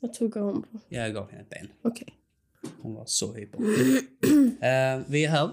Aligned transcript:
Vad 0.00 0.12
tuggar 0.14 0.40
hon 0.40 0.62
på? 0.62 0.68
Jag 0.88 1.14
gav 1.14 1.30
henne 1.30 1.42
ett 1.42 1.50
ben. 1.50 1.68
Okej. 1.82 2.14
Hon 2.82 2.94
var 2.94 3.04
så 3.06 3.34
hyper. 3.34 3.58
eh, 3.60 5.00
vi 5.08 5.24
är 5.24 5.28
här. 5.28 5.50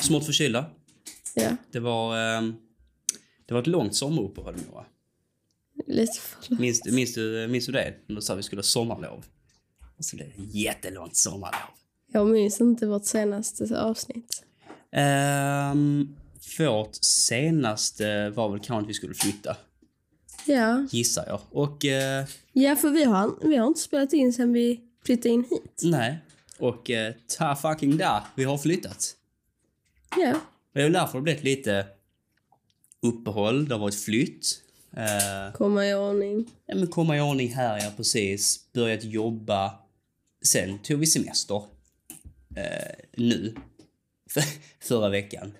Smått 0.00 0.26
förkylda. 0.26 0.66
Ja, 1.34 1.56
Det 1.72 1.80
var, 1.80 2.18
ehm, 2.18 2.54
det 3.46 3.54
var 3.54 3.60
ett 3.60 3.66
långt 3.66 3.94
sommaruppehåll, 3.96 4.56
Moa. 4.70 4.84
lite 5.86 6.20
för 6.20 6.54
Minns, 6.56 6.84
minns, 6.84 7.14
du, 7.14 7.48
minns 7.48 7.66
du 7.66 7.72
det? 7.72 7.94
När 8.06 8.16
du 8.16 8.22
sa 8.22 8.32
att 8.32 8.38
vi 8.38 8.42
skulle 8.42 8.58
ha 8.58 8.64
sommarlov. 8.64 9.24
Och 9.98 10.04
så 10.04 10.16
blev 10.16 10.28
det 10.36 10.42
jättelångt 10.58 11.16
sommarlov. 11.16 11.60
Jag 12.12 12.26
minns 12.26 12.60
inte 12.60 12.86
vårt 12.86 13.04
senaste 13.04 13.80
avsnitt. 13.82 14.44
Um, 15.72 16.16
vårt 16.58 16.94
senaste 17.04 18.30
var 18.30 18.48
väl 18.50 18.60
kanske 18.60 18.82
att 18.82 18.88
vi 18.88 18.94
skulle 18.94 19.14
flytta, 19.14 19.56
Ja. 20.46 20.86
gissar 20.90 21.24
jag. 21.26 21.40
Och 21.50 21.84
eh, 21.84 22.26
Ja, 22.52 22.76
för 22.76 22.90
vi 22.90 23.04
har, 23.04 23.34
vi 23.48 23.56
har 23.56 23.66
inte 23.66 23.80
spelat 23.80 24.12
in 24.12 24.32
sen 24.32 24.52
vi 24.52 24.80
flyttade 25.04 25.28
in 25.28 25.44
hit. 25.50 25.80
nej. 25.82 26.18
Och 26.58 26.90
eh, 26.90 27.14
ta 27.38 27.56
fucking 27.56 27.96
da, 27.96 28.26
vi 28.34 28.44
har 28.44 28.58
flyttat. 28.58 29.16
Ja. 30.16 30.30
Och 30.34 30.38
Det 30.72 30.80
är 30.80 30.84
väl 30.84 30.92
därför 30.92 31.18
det 31.18 31.22
blivit 31.22 31.44
lite 31.44 31.86
uppehåll, 33.02 33.68
det 33.68 33.74
har 33.74 33.80
varit 33.80 34.00
flytt. 34.04 34.60
Eh, 34.96 35.52
Komma 35.54 35.86
i 35.86 35.94
ordning. 35.94 36.50
ja, 36.66 36.74
men 36.74 36.86
komma 36.86 37.16
i 37.16 37.20
ordning 37.20 37.54
här, 37.54 37.78
ja 37.84 37.90
precis. 37.96 38.72
Börjat 38.72 39.04
jobba. 39.04 39.72
Sen 40.46 40.78
tog 40.78 40.98
vi 41.00 41.06
semester. 41.06 41.62
Eh, 42.56 42.94
nu. 43.16 43.54
Förra 44.80 45.08
veckan. 45.08 45.54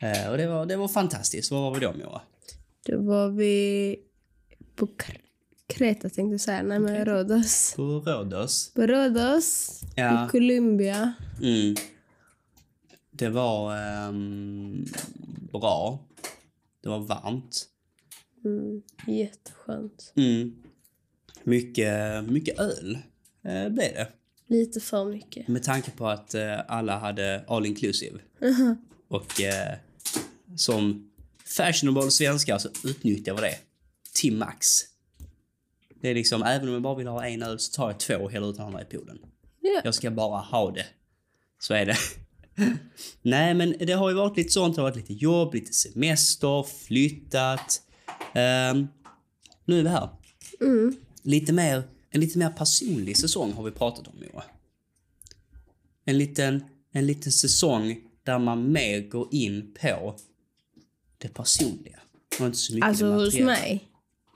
Eh, 0.00 0.30
och 0.30 0.36
det 0.38 0.46
var, 0.46 0.66
det 0.66 0.76
var 0.76 0.88
fantastiskt. 0.88 1.50
Var 1.50 1.60
var 1.60 1.74
vi 1.74 1.80
då, 1.86 1.92
Moa? 1.92 2.22
Då 2.86 3.02
var 3.02 3.28
vi 3.30 3.96
på 4.76 4.86
Kr- 4.86 5.20
Kreta 5.66 6.08
tänkte 6.08 6.32
jag 6.32 6.40
säga. 6.40 6.62
Nej, 6.62 6.78
men 6.78 7.04
Rhodos. 7.04 7.74
På 7.76 7.82
Rhodos. 7.82 8.72
På 8.74 8.86
Rhodos. 8.86 9.80
Ja. 9.96 10.26
I 10.26 10.30
Colombia. 10.30 11.12
Mm. 11.42 11.74
Det 13.10 13.28
var 13.28 13.76
ehm, 13.76 14.84
bra. 15.52 15.98
Det 16.82 16.88
var 16.88 16.98
varmt. 16.98 17.68
Mm, 18.44 18.82
jätteskönt. 19.06 20.12
Mm. 20.16 20.54
Mycket, 21.42 22.24
mycket 22.24 22.58
öl 22.58 22.98
eh, 23.42 23.68
blev 23.68 23.94
det. 23.94 24.08
Lite 24.46 24.80
för 24.80 25.04
mycket. 25.04 25.48
Med 25.48 25.62
tanke 25.62 25.90
på 25.90 26.08
att 26.08 26.34
eh, 26.34 26.60
alla 26.68 26.98
hade 26.98 27.44
all 27.48 27.66
inclusive. 27.66 28.18
Och 29.08 29.40
eh, 29.40 29.74
som 30.56 31.10
fashionable 31.46 32.10
svenskar 32.10 32.58
så 32.58 32.68
utnyttjar 32.84 33.34
vi 33.34 33.40
det 33.40 33.58
till 34.14 34.36
max. 34.36 34.66
Det 36.00 36.10
är 36.10 36.14
liksom, 36.14 36.42
även 36.42 36.68
om 36.68 36.74
jag 36.74 36.82
bara 36.82 36.94
vill 36.94 37.06
ha 37.06 37.26
en 37.26 37.42
öl 37.42 37.58
så 37.58 37.72
tar 37.72 37.90
jag 37.90 38.00
två 38.00 38.14
och 38.14 38.32
häller 38.32 38.50
ut 38.50 38.58
andra 38.58 38.82
i 38.82 38.84
poolen. 38.84 39.18
Ja. 39.60 39.80
Jag 39.84 39.94
ska 39.94 40.10
bara 40.10 40.40
ha 40.40 40.70
det. 40.70 40.86
Så 41.58 41.74
är 41.74 41.86
det. 41.86 41.96
Nej, 43.22 43.54
men 43.54 43.74
det 43.78 43.92
har 43.92 44.08
ju 44.08 44.14
varit 44.14 44.36
lite 44.36 44.52
sånt. 44.52 44.74
Det 44.74 44.82
har 44.82 44.90
varit 44.90 44.96
lite 44.96 45.12
jobb, 45.12 45.54
lite 45.54 45.72
semester, 45.72 46.62
flyttat. 46.62 47.82
Ehm, 48.34 48.88
nu 49.64 49.78
är 49.78 49.82
vi 49.82 49.88
här. 49.88 50.08
Mm. 50.60 50.96
Lite 51.22 51.52
mer, 51.52 51.82
en 52.10 52.20
lite 52.20 52.38
mer 52.38 52.50
personlig 52.50 53.16
säsong 53.16 53.52
har 53.52 53.64
vi 53.64 53.70
pratat 53.70 54.08
om, 54.08 54.14
Moa. 54.14 54.44
En 56.04 56.18
liten, 56.18 56.64
en 56.92 57.06
liten 57.06 57.32
säsong 57.32 58.00
där 58.22 58.38
man 58.38 58.72
mer 58.72 59.00
går 59.00 59.28
in 59.30 59.74
på 59.80 60.16
det 61.28 61.34
personliga. 61.34 62.00
Och 62.40 62.46
inte 62.46 62.58
så 62.58 62.74
mycket 62.74 62.88
Alltså 62.88 63.04
det 63.10 63.14
hos 63.24 63.38
mig. 63.38 63.84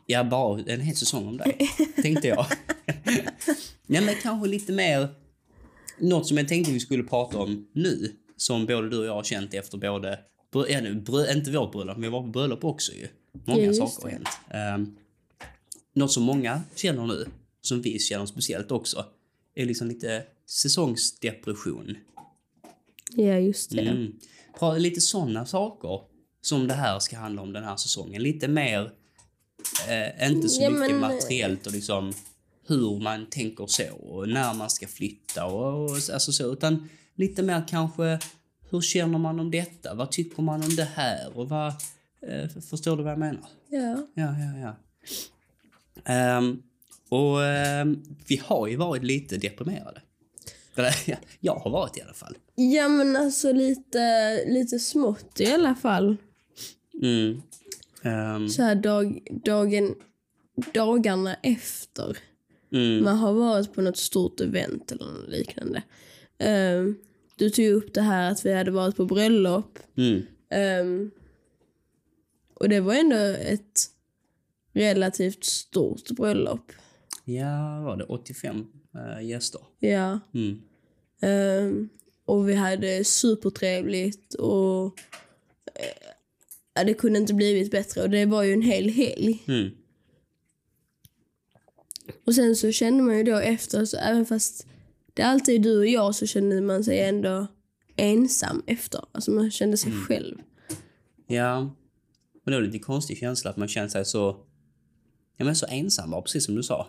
Ja, 0.06 0.24
bara 0.24 0.60
en 0.66 0.80
hel 0.80 0.96
säsong 0.96 1.28
om 1.28 1.36
dig, 1.36 1.70
tänkte 2.02 2.28
jag. 2.28 2.46
Nej, 3.86 4.04
men 4.04 4.14
kanske 4.22 4.48
lite 4.48 4.72
mer... 4.72 5.08
Något 5.98 6.26
som 6.26 6.36
jag 6.38 6.48
tänkte 6.48 6.72
vi 6.72 6.80
skulle 6.80 7.02
prata 7.02 7.38
om 7.38 7.68
nu, 7.72 8.12
som 8.36 8.66
både 8.66 8.88
du 8.88 8.98
och 8.98 9.04
jag 9.06 9.14
har 9.14 9.22
känt 9.22 9.54
efter 9.54 9.78
både... 9.78 10.18
br- 10.52 10.66
Ja, 10.68 10.80
nu, 10.80 10.94
brö, 10.94 11.32
inte 11.32 11.50
vårt 11.50 11.72
bröllop, 11.72 11.96
men 11.96 12.02
vi 12.02 12.08
var 12.08 12.20
på 12.22 12.26
bröllop 12.28 12.64
också 12.64 12.92
ju. 12.92 13.08
Många 13.44 13.62
Ja, 13.62 13.72
saker 13.86 14.02
har 14.02 14.10
hänt. 14.10 14.28
Um, 14.88 14.96
något 15.94 16.12
som 16.12 16.22
många 16.22 16.62
känner 16.74 17.06
nu, 17.06 17.26
som 17.60 17.82
vi 17.82 17.98
känner 17.98 18.26
speciellt 18.26 18.70
också, 18.70 19.04
är 19.54 19.66
liksom 19.66 19.88
lite 19.88 20.22
säsongsdepression. 20.46 21.96
Ja, 23.16 23.38
just 23.38 23.70
det. 23.70 23.80
Mm. 23.80 24.12
Lite 24.78 25.00
sådana 25.00 25.46
saker 25.46 26.00
som 26.40 26.68
det 26.68 26.74
här 26.74 26.98
ska 26.98 27.16
handla 27.18 27.42
om 27.42 27.52
den 27.52 27.64
här 27.64 27.76
säsongen. 27.76 28.22
Lite 28.22 28.48
mer, 28.48 28.90
eh, 29.88 30.30
inte 30.30 30.48
så 30.48 30.62
Ja, 30.62 30.70
mycket 30.70 30.90
men- 30.96 31.00
materiellt 31.00 31.66
och 31.66 31.72
liksom 31.72 32.12
hur 32.66 33.00
man 33.00 33.26
tänker 33.26 33.66
så 33.66 33.94
och 33.96 34.28
när 34.28 34.54
man 34.54 34.70
ska 34.70 34.86
flytta 34.86 35.46
och, 35.46 35.84
och 35.84 35.90
alltså 35.90 36.32
så, 36.32 36.52
utan 36.52 36.88
lite 37.14 37.42
mer 37.42 37.64
kanske 37.68 38.18
hur 38.70 38.80
känner 38.80 39.18
man 39.18 39.40
om 39.40 39.50
detta? 39.50 39.94
Vad 39.94 40.10
tycker 40.10 40.42
man 40.42 40.62
om 40.62 40.76
det 40.76 40.88
här? 40.94 41.36
Och 41.38 41.48
vad, 41.48 41.68
eh, 42.28 42.48
förstår 42.70 42.96
du 42.96 43.02
vad 43.02 43.12
jag 43.12 43.18
menar? 43.18 43.48
Ja. 43.68 44.06
Ja, 44.14 44.34
ja, 44.38 44.58
ja. 44.60 44.76
Ehm, 46.04 46.62
och 47.08 47.44
ehm, 47.44 48.02
vi 48.26 48.36
har 48.44 48.66
ju 48.66 48.76
varit 48.76 49.02
lite 49.02 49.36
deprimerade. 49.36 50.02
Jag 51.40 51.54
har 51.54 51.70
varit 51.70 51.96
i 51.98 52.02
alla 52.02 52.12
fall. 52.14 52.36
Ja, 52.54 52.88
men 52.88 53.16
alltså 53.16 53.52
lite, 53.52 54.44
lite 54.46 54.78
smått 54.78 55.40
i 55.40 55.52
alla 55.52 55.74
fall. 55.74 56.16
Mm. 57.02 57.42
Ehm, 58.02 58.48
Så 58.48 58.62
här 58.62 58.74
dag, 58.74 59.22
dagen, 59.44 59.94
dagarna 60.74 61.34
efter 61.34 62.16
mm. 62.72 63.04
man 63.04 63.16
har 63.16 63.32
varit 63.32 63.74
på 63.74 63.82
något 63.82 63.96
stort 63.96 64.40
event 64.40 64.92
eller 64.92 65.04
något 65.04 65.28
liknande. 65.28 65.82
Ehm, 66.38 66.96
du 67.36 67.50
tog 67.50 67.66
upp 67.66 67.94
det 67.94 68.02
här 68.02 68.30
att 68.30 68.46
vi 68.46 68.52
hade 68.54 68.70
varit 68.70 68.96
på 68.96 69.04
bröllop. 69.04 69.78
Mm. 69.96 70.22
Ehm, 70.50 71.10
och 72.54 72.68
det 72.68 72.80
var 72.80 72.94
ändå 72.94 73.16
ett 73.16 73.90
relativt 74.72 75.44
stort 75.44 76.10
bröllop. 76.10 76.72
Ja, 77.24 77.82
var 77.84 77.96
det 77.96 78.04
85 78.04 78.66
äh, 78.94 79.26
gäster? 79.26 79.60
Ja. 79.78 80.20
Mm. 80.34 80.62
Ehm, 81.20 81.88
och 82.24 82.48
vi 82.48 82.54
hade 82.54 83.04
supertrevligt 83.04 84.34
och 84.34 84.86
eh, 85.74 85.99
ja, 86.74 86.84
det 86.84 86.94
kunde 86.94 87.18
inte 87.18 87.34
blivit 87.34 87.70
bättre. 87.70 88.02
Och 88.02 88.10
det 88.10 88.26
var 88.26 88.42
ju 88.42 88.52
en 88.52 88.62
hel 88.62 88.88
helg. 88.88 89.44
Mm. 89.48 89.70
Och 92.26 92.34
sen 92.34 92.56
så 92.56 92.72
kände 92.72 93.02
man 93.02 93.16
ju 93.16 93.22
då 93.22 93.36
efter, 93.36 93.84
så 93.84 93.96
även 93.96 94.26
fast 94.26 94.66
det 95.14 95.22
alltid 95.22 95.54
är 95.54 95.58
du 95.58 95.78
och 95.78 95.86
jag, 95.86 96.14
så 96.14 96.26
kände 96.26 96.60
man 96.60 96.84
sig 96.84 97.00
ändå 97.00 97.46
ensam 97.96 98.62
efter. 98.66 99.04
Alltså 99.12 99.30
man 99.30 99.50
kände 99.50 99.76
sig 99.76 99.92
själv. 99.92 100.38
Ja. 101.26 101.76
Och 102.44 102.50
det 102.50 102.56
var 102.56 102.62
lite 102.62 102.78
konstig 102.78 103.18
känsla 103.18 103.50
att 103.50 103.56
man 103.56 103.68
kände 103.68 103.90
sig 103.90 104.04
så, 104.04 104.36
ja, 105.36 105.44
men 105.44 105.56
så 105.56 105.66
ensam, 105.66 106.10
bara, 106.10 106.22
precis 106.22 106.44
som 106.44 106.54
du 106.54 106.62
sa. 106.62 106.88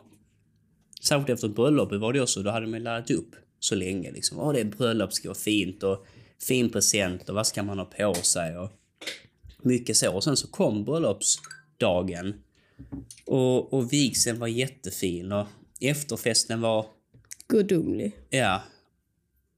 Särskilt 1.01 1.29
efter 1.29 1.47
bröllopet 1.47 1.99
var 1.99 2.13
det 2.13 2.21
också, 2.21 2.43
då 2.43 2.51
hade 2.51 2.67
man 2.67 2.83
laddat 2.83 3.11
upp 3.11 3.35
så 3.59 3.75
länge. 3.75 4.11
Liksom. 4.11 4.39
Åh, 4.39 4.53
det 4.53 4.59
är 4.59 4.65
bröllop, 4.65 5.13
ska 5.13 5.29
vara 5.29 5.37
fint 5.37 5.83
och 5.83 6.05
fin 6.47 6.69
present 6.69 7.29
och 7.29 7.35
vad 7.35 7.47
ska 7.47 7.63
man 7.63 7.79
ha 7.79 7.85
på 7.85 8.13
sig 8.13 8.57
och 8.57 8.71
mycket 9.63 9.97
så. 9.97 10.13
Och 10.15 10.23
sen 10.23 10.37
så 10.37 10.47
kom 10.47 10.83
bröllopsdagen 10.85 12.33
och, 13.25 13.73
och 13.73 13.93
vigseln 13.93 14.39
var 14.39 14.47
jättefin 14.47 15.31
och 15.31 15.47
efterfesten 15.79 16.61
var 16.61 16.85
Gudomlig. 17.47 18.11
Ja. 18.29 18.61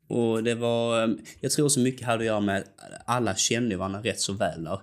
Och 0.07 0.43
det 0.43 0.55
var... 0.55 1.03
eh, 1.03 1.15
Jag 1.41 1.51
tror 1.51 1.69
så 1.69 1.79
mycket 1.79 2.05
hade 2.05 2.19
att 2.19 2.25
göra 2.25 2.39
med 2.39 2.57
att 2.61 2.67
alla 3.05 3.35
kände 3.35 3.77
varandra 3.77 4.01
rätt 4.01 4.19
så 4.19 4.33
väl 4.33 4.63
där. 4.63 4.79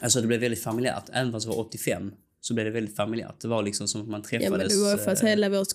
Alltså 0.00 0.20
det 0.20 0.26
blev 0.26 0.40
väldigt 0.40 0.62
familjärt. 0.62 1.04
Även 1.12 1.32
fast 1.32 1.46
det 1.46 1.52
var 1.52 1.60
85 1.60 2.12
så 2.40 2.54
blev 2.54 2.66
det 2.66 2.70
väldigt 2.72 2.96
familjärt. 2.96 3.40
Det 3.40 3.48
var 3.48 3.62
liksom 3.62 3.88
som 3.88 4.00
att 4.02 4.08
man 4.08 4.20
Ja, 4.20 4.28
träffades... 4.28 4.50
men 4.50 4.68
det 4.68 4.76
var 4.90 4.96
för 4.96 5.10
att 5.10 5.22
eh, 5.22 5.28
hela 5.28 5.48
vårt 5.48 5.68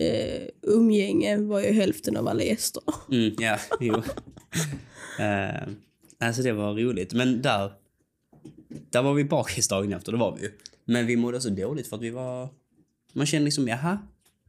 eh, 0.00 0.42
umgänge 0.62 1.36
var 1.38 1.60
ju 1.60 1.72
hälften 1.72 2.16
av 2.16 2.28
alla 2.28 2.42
gäster. 2.42 2.82
Mm, 3.12 3.34
ja, 3.38 3.58
jo. 3.80 3.94
uh, 3.94 4.02
alltså 6.26 6.42
det 6.42 6.52
var 6.52 6.74
roligt. 6.74 7.12
Men 7.12 7.42
där... 7.42 7.72
Där 8.90 9.02
var 9.02 9.14
vi 9.14 9.24
bakis 9.24 9.68
dagen 9.68 9.92
efter, 9.92 10.12
det 10.12 10.18
var 10.18 10.36
vi 10.36 10.42
ju. 10.42 10.50
Men 10.84 11.06
vi 11.06 11.16
mådde 11.16 11.40
så 11.40 11.48
dåligt 11.48 11.86
för 11.86 11.96
att 11.96 12.02
vi 12.02 12.10
var... 12.10 12.48
Man 13.12 13.26
kände 13.26 13.44
liksom, 13.44 13.68
jaha, 13.68 13.98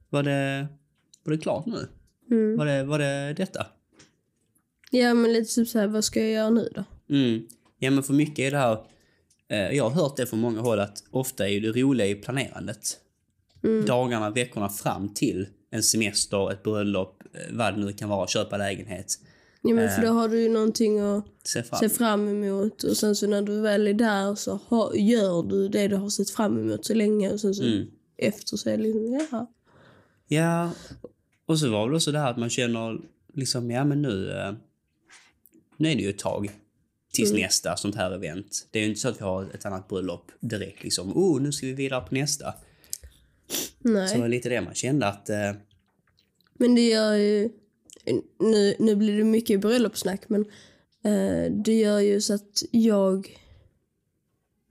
var 0.10 0.24
det... 0.24 0.68
Var 1.24 1.32
det 1.34 1.38
klart 1.38 1.66
nu? 1.66 1.88
Mm. 2.32 2.58
Var, 2.58 2.66
det, 2.66 2.84
var 2.84 3.00
det 3.00 3.34
detta? 3.34 3.68
Ja, 4.92 5.14
men 5.14 5.34
lite 5.34 5.56
typ 5.56 5.68
så 5.68 5.80
här, 5.80 5.88
vad 5.88 6.04
ska 6.04 6.20
jag 6.20 6.32
göra 6.32 6.50
nu 6.50 6.70
då? 6.76 6.84
Mm. 7.10 7.48
Ja, 7.80 7.92
men 7.92 8.04
för 8.04 8.14
mycket 8.14 8.40
är 8.40 8.52
det 8.52 8.58
här... 8.58 8.78
Eh, 9.48 9.78
jag 9.78 9.90
har 9.90 10.04
hört 10.04 10.18
det 10.18 10.26
från 10.26 10.40
många 10.40 10.62
håll 10.62 10.80
att 10.80 11.04
ofta 11.12 11.50
är 11.50 11.62
det 11.62 11.82
roliga 11.82 12.08
i 12.08 12.16
planerandet. 12.16 13.00
Dagarna, 13.88 14.30
veckorna 14.30 14.70
fram 14.70 15.14
till 15.14 15.48
en 15.70 15.84
semester, 15.84 16.52
ett 16.52 16.64
bröllop, 16.64 17.24
eh, 17.34 17.56
vad 17.56 17.74
det 17.74 17.80
nu 17.80 17.94
kan 17.94 18.10
vara, 18.10 18.28
köpa 18.28 18.58
lägenhet. 18.58 19.20
Ja, 19.66 19.76
men 19.76 19.90
för 19.90 20.02
då 20.02 20.08
har 20.08 20.30
du 20.30 20.42
ju 20.42 20.50
någonting 20.50 21.00
att 21.00 21.26
Se 21.44 21.64
fram 21.64 21.80
se 21.80 21.90
fram 21.90 22.28
emot 22.28 22.84
och 22.84 22.98
sen 22.98 23.16
så 23.16 23.28
när 23.28 23.42
du 23.42 23.62
väl 23.62 23.88
är 23.88 23.94
där 23.94 24.36
så 24.36 24.60
har, 24.68 24.94
gör 24.94 25.44
du 25.44 25.68
det 25.70 25.88
du 25.88 25.96
har 25.96 26.10
sett 26.10 26.30
fram 26.30 26.58
emot 26.58 26.86
så 26.86 26.94
länge 26.94 27.32
och 27.32 27.40
sen 27.40 27.54
så 27.56 27.64
Mm. 27.64 27.88
efter 28.18 28.58
så 28.58 28.70
är 28.70 28.78
det 28.78 28.84
liksom, 28.84 29.14
jaha. 29.32 29.48
Ja, 30.28 30.72
och 31.46 31.60
så 31.60 31.70
var 31.70 31.90
det 31.90 31.96
också 31.96 32.12
det 32.12 32.20
här 32.20 32.32
att 32.32 32.38
man 32.38 32.50
känner 32.50 32.98
liksom, 33.34 33.72
ja 33.72 33.84
men 33.86 34.02
nu, 34.02 34.32
eh, 34.32 34.54
nu 35.78 35.92
är 35.92 35.96
det 35.96 36.02
ju 36.02 36.10
ett 36.10 36.18
tag 36.20 36.52
tills 37.14 37.30
Mm. 37.30 37.42
nästa 37.42 37.76
sånt 37.78 37.96
här 37.96 38.12
event. 38.12 38.68
Det 38.72 38.80
är 38.80 38.84
ju 38.84 38.90
inte 38.90 39.02
så 39.02 39.10
att 39.10 39.20
vi 39.22 39.24
har 39.24 39.44
ett 39.54 39.66
annat 39.66 39.88
bröllop 39.88 40.32
direkt 40.40 40.84
liksom, 40.84 41.18
oh 41.18 41.42
nu 41.42 41.52
ska 41.52 41.66
vi 41.68 41.74
vidare 41.74 42.02
på 42.10 42.16
nästa. 42.16 42.54
Nej. 43.80 44.08
Så 44.08 44.16
det 44.16 44.22
var 44.22 44.28
lite 44.28 44.50
det 44.50 44.62
man 44.62 44.74
kände 44.74 45.08
att, 45.08 45.30
eh, 45.30 45.52
Men 46.54 46.76
det 46.76 46.82
gör 46.90 47.14
ju... 47.16 47.50
Nu, 48.40 48.76
nu 48.80 48.96
blir 48.96 49.18
det 49.18 49.24
mycket 49.24 49.62
bröllopssnack, 49.62 50.30
men 50.30 50.42
eh, 51.04 51.52
det 51.52 51.74
gör 51.80 52.00
ju 52.00 52.22
så 52.22 52.34
att 52.34 52.64
jag 52.72 53.38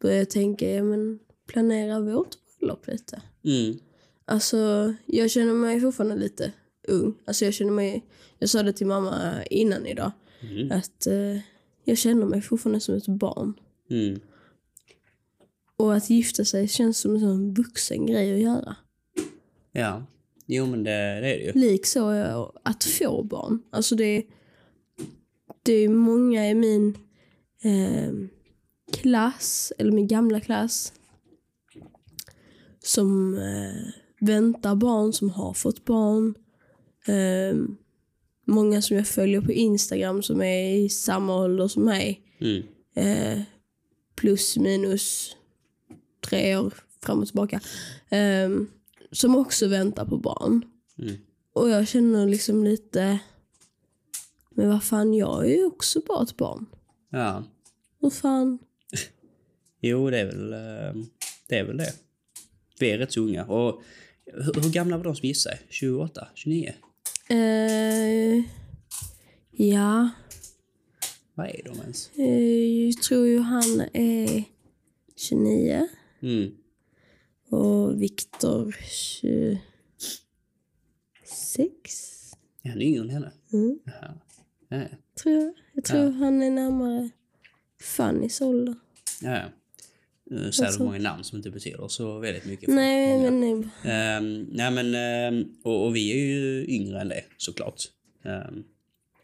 börjar 0.00 0.25
tänka, 0.25 0.70
ja 0.70 0.82
men 0.82 1.19
planera 1.46 2.00
vårt 2.00 2.37
bröllop 2.58 2.87
lite. 2.87 3.23
mm, 3.44 3.79
Alltså, 4.25 4.94
jag 5.06 5.31
känner 5.31 5.52
mig 5.55 5.81
fortfarande 5.81 6.17
lite 6.17 6.52
ung. 6.88 7.14
Alltså 7.25 7.44
jag 7.44 7.55
känner 7.55 7.73
mig... 7.73 8.05
Jag 8.38 8.49
sa 8.49 8.62
det 8.62 8.73
till 8.73 8.87
mamma 8.87 9.44
innan 9.50 9.87
idag. 9.87 10.12
mm, 10.40 10.73
Att 10.73 11.06
eh, 11.06 11.38
jag 11.84 11.99
känner 11.99 12.26
mig 12.26 12.40
fortfarande 12.43 12.81
som 12.81 12.94
ett 12.94 13.06
barn. 13.08 13.55
mm, 13.90 14.20
Och 15.76 15.94
att 15.94 16.11
gifta 16.11 16.44
sig 16.44 16.69
känns 16.69 16.99
som 16.99 17.14
en 17.14 17.20
sån 17.20 17.55
vuxen 17.55 18.06
grej 18.06 18.34
att 18.34 18.40
göra. 18.40 18.76
ja. 19.73 20.06
Jo 20.55 20.67
men 20.67 20.85
det, 20.85 20.91
det 20.91 21.35
är 21.35 21.39
det 21.39 21.45
ju. 21.45 21.53
Likså 21.55 22.13
eh, 22.13 22.51
att 22.63 22.85
få 22.85 23.23
barn. 23.23 23.63
Alltså 23.71 23.97
det, 23.97 24.23
det 25.63 25.73
är 25.73 25.89
många 25.89 26.51
i 26.51 26.55
min 26.55 26.99
eh, 27.63 28.13
klass, 28.93 29.73
eller 29.79 29.93
min 29.93 30.07
gamla 30.07 30.41
klass, 30.41 30.93
som 32.83 33.39
eh, 33.39 34.27
väntar 34.27 34.75
barn, 34.75 35.13
som 35.13 35.31
har 35.31 35.53
fått 35.53 35.85
barn. 35.85 36.35
Eh, 37.07 37.57
många 38.47 38.83
som 38.83 38.97
jag 38.97 39.07
följer 39.07 39.41
på 39.41 39.53
Instagram 39.53 40.23
som 40.23 40.43
är 40.43 40.75
i 40.75 40.89
samma 40.89 41.37
ålder 41.37 41.69
som 41.69 41.85
mig. 41.85 42.21
Mm, 42.41 42.63
Eh, 42.95 43.41
plus 44.17 44.57
minus 44.57 45.37
tre 46.29 46.57
år 46.57 46.75
fram 47.03 47.21
och 47.21 47.27
tillbaka. 47.27 47.61
Eh, 48.09 48.51
som 49.12 49.37
också 49.37 49.69
väntar 49.69 50.05
på 50.06 50.17
barn. 50.17 50.64
mm. 50.99 51.14
Och 51.55 51.69
jag 51.70 51.88
känner 51.88 52.26
liksom 52.26 52.64
lite, 52.64 53.19
men 54.50 54.69
vad 54.69 54.85
fan, 54.85 55.14
jag 55.14 55.44
är 55.47 55.56
ju 55.56 55.64
också 55.64 56.00
bara 56.09 56.23
ett 56.23 56.37
barn. 56.37 56.67
Ja. 57.11 57.44
Vad 57.99 58.12
fan? 58.12 58.59
Jo, 59.85 60.11
det 60.11 60.19
är 60.19 60.25
väl 60.26 60.53
eh, 60.53 61.03
det. 61.49 61.59
Är 61.59 61.64
väl 61.64 61.76
det. 61.76 61.93
Vi 62.81 62.91
är 62.91 62.99
rätt 62.99 63.12
så 63.12 63.20
unga. 63.20 63.44
Och 63.44 63.82
hur, 64.26 64.62
hur 64.62 64.73
gamla 64.73 64.97
var 64.97 65.05
de 65.05 65.17
som 65.17 65.29
gissade? 65.29 65.58
28? 65.69 66.29
29? 66.35 66.73
Eh, 67.29 68.44
ja, 69.50 70.11
Vad 71.35 71.47
är 71.47 71.61
de 71.65 71.81
ens? 71.81 72.11
eh, 72.17 72.85
jag 72.87 73.03
tror 73.03 73.26
ju 73.26 73.38
han 73.38 73.81
är 73.93 74.44
29 75.17 75.88
Mm. 76.23 76.50
Och 77.53 78.03
Viktor 78.03 78.77
26. 78.81 79.33
Är 82.63 82.71
han 82.71 82.83
yngre 82.83 83.01
än 83.03 83.11
henne? 83.11 83.33
Mm, 83.53 83.79
Jaha. 83.85 84.15
Ja, 84.69 84.83
tror 85.23 85.35
jag. 85.35 85.55
Jag 85.73 85.85
tror 85.85 86.03
Ja. 86.05 86.11
han 86.11 86.43
är 86.43 86.51
närmare 86.51 87.11
Fannys 87.83 88.41
ålder. 88.41 88.75
ja. 89.23 89.31
ja. 89.37 89.45
Nu 90.25 90.53
säger 90.53 90.73
du 90.79 90.85
många 90.85 90.99
namn 90.99 91.25
som 91.25 91.37
inte 91.39 91.51
betyder 91.51 91.89
så 91.89 92.19
väldigt 92.19 92.45
mycket. 92.45 92.65
för 92.67 92.73
Nej, 92.73 93.17
många. 93.19 93.31
men 93.31 93.41
nej. 93.41 93.93
Ehm, 93.93 94.43
nej 94.53 94.71
men, 94.71 94.95
ehm, 94.95 95.49
och, 95.63 95.87
och 95.87 95.97
vi 95.97 96.13
är 96.13 96.17
ju 96.17 96.67
yngre 96.69 97.01
än 97.01 97.09
det 97.09 97.25
såklart. 97.37 97.83
Um, 98.23 98.65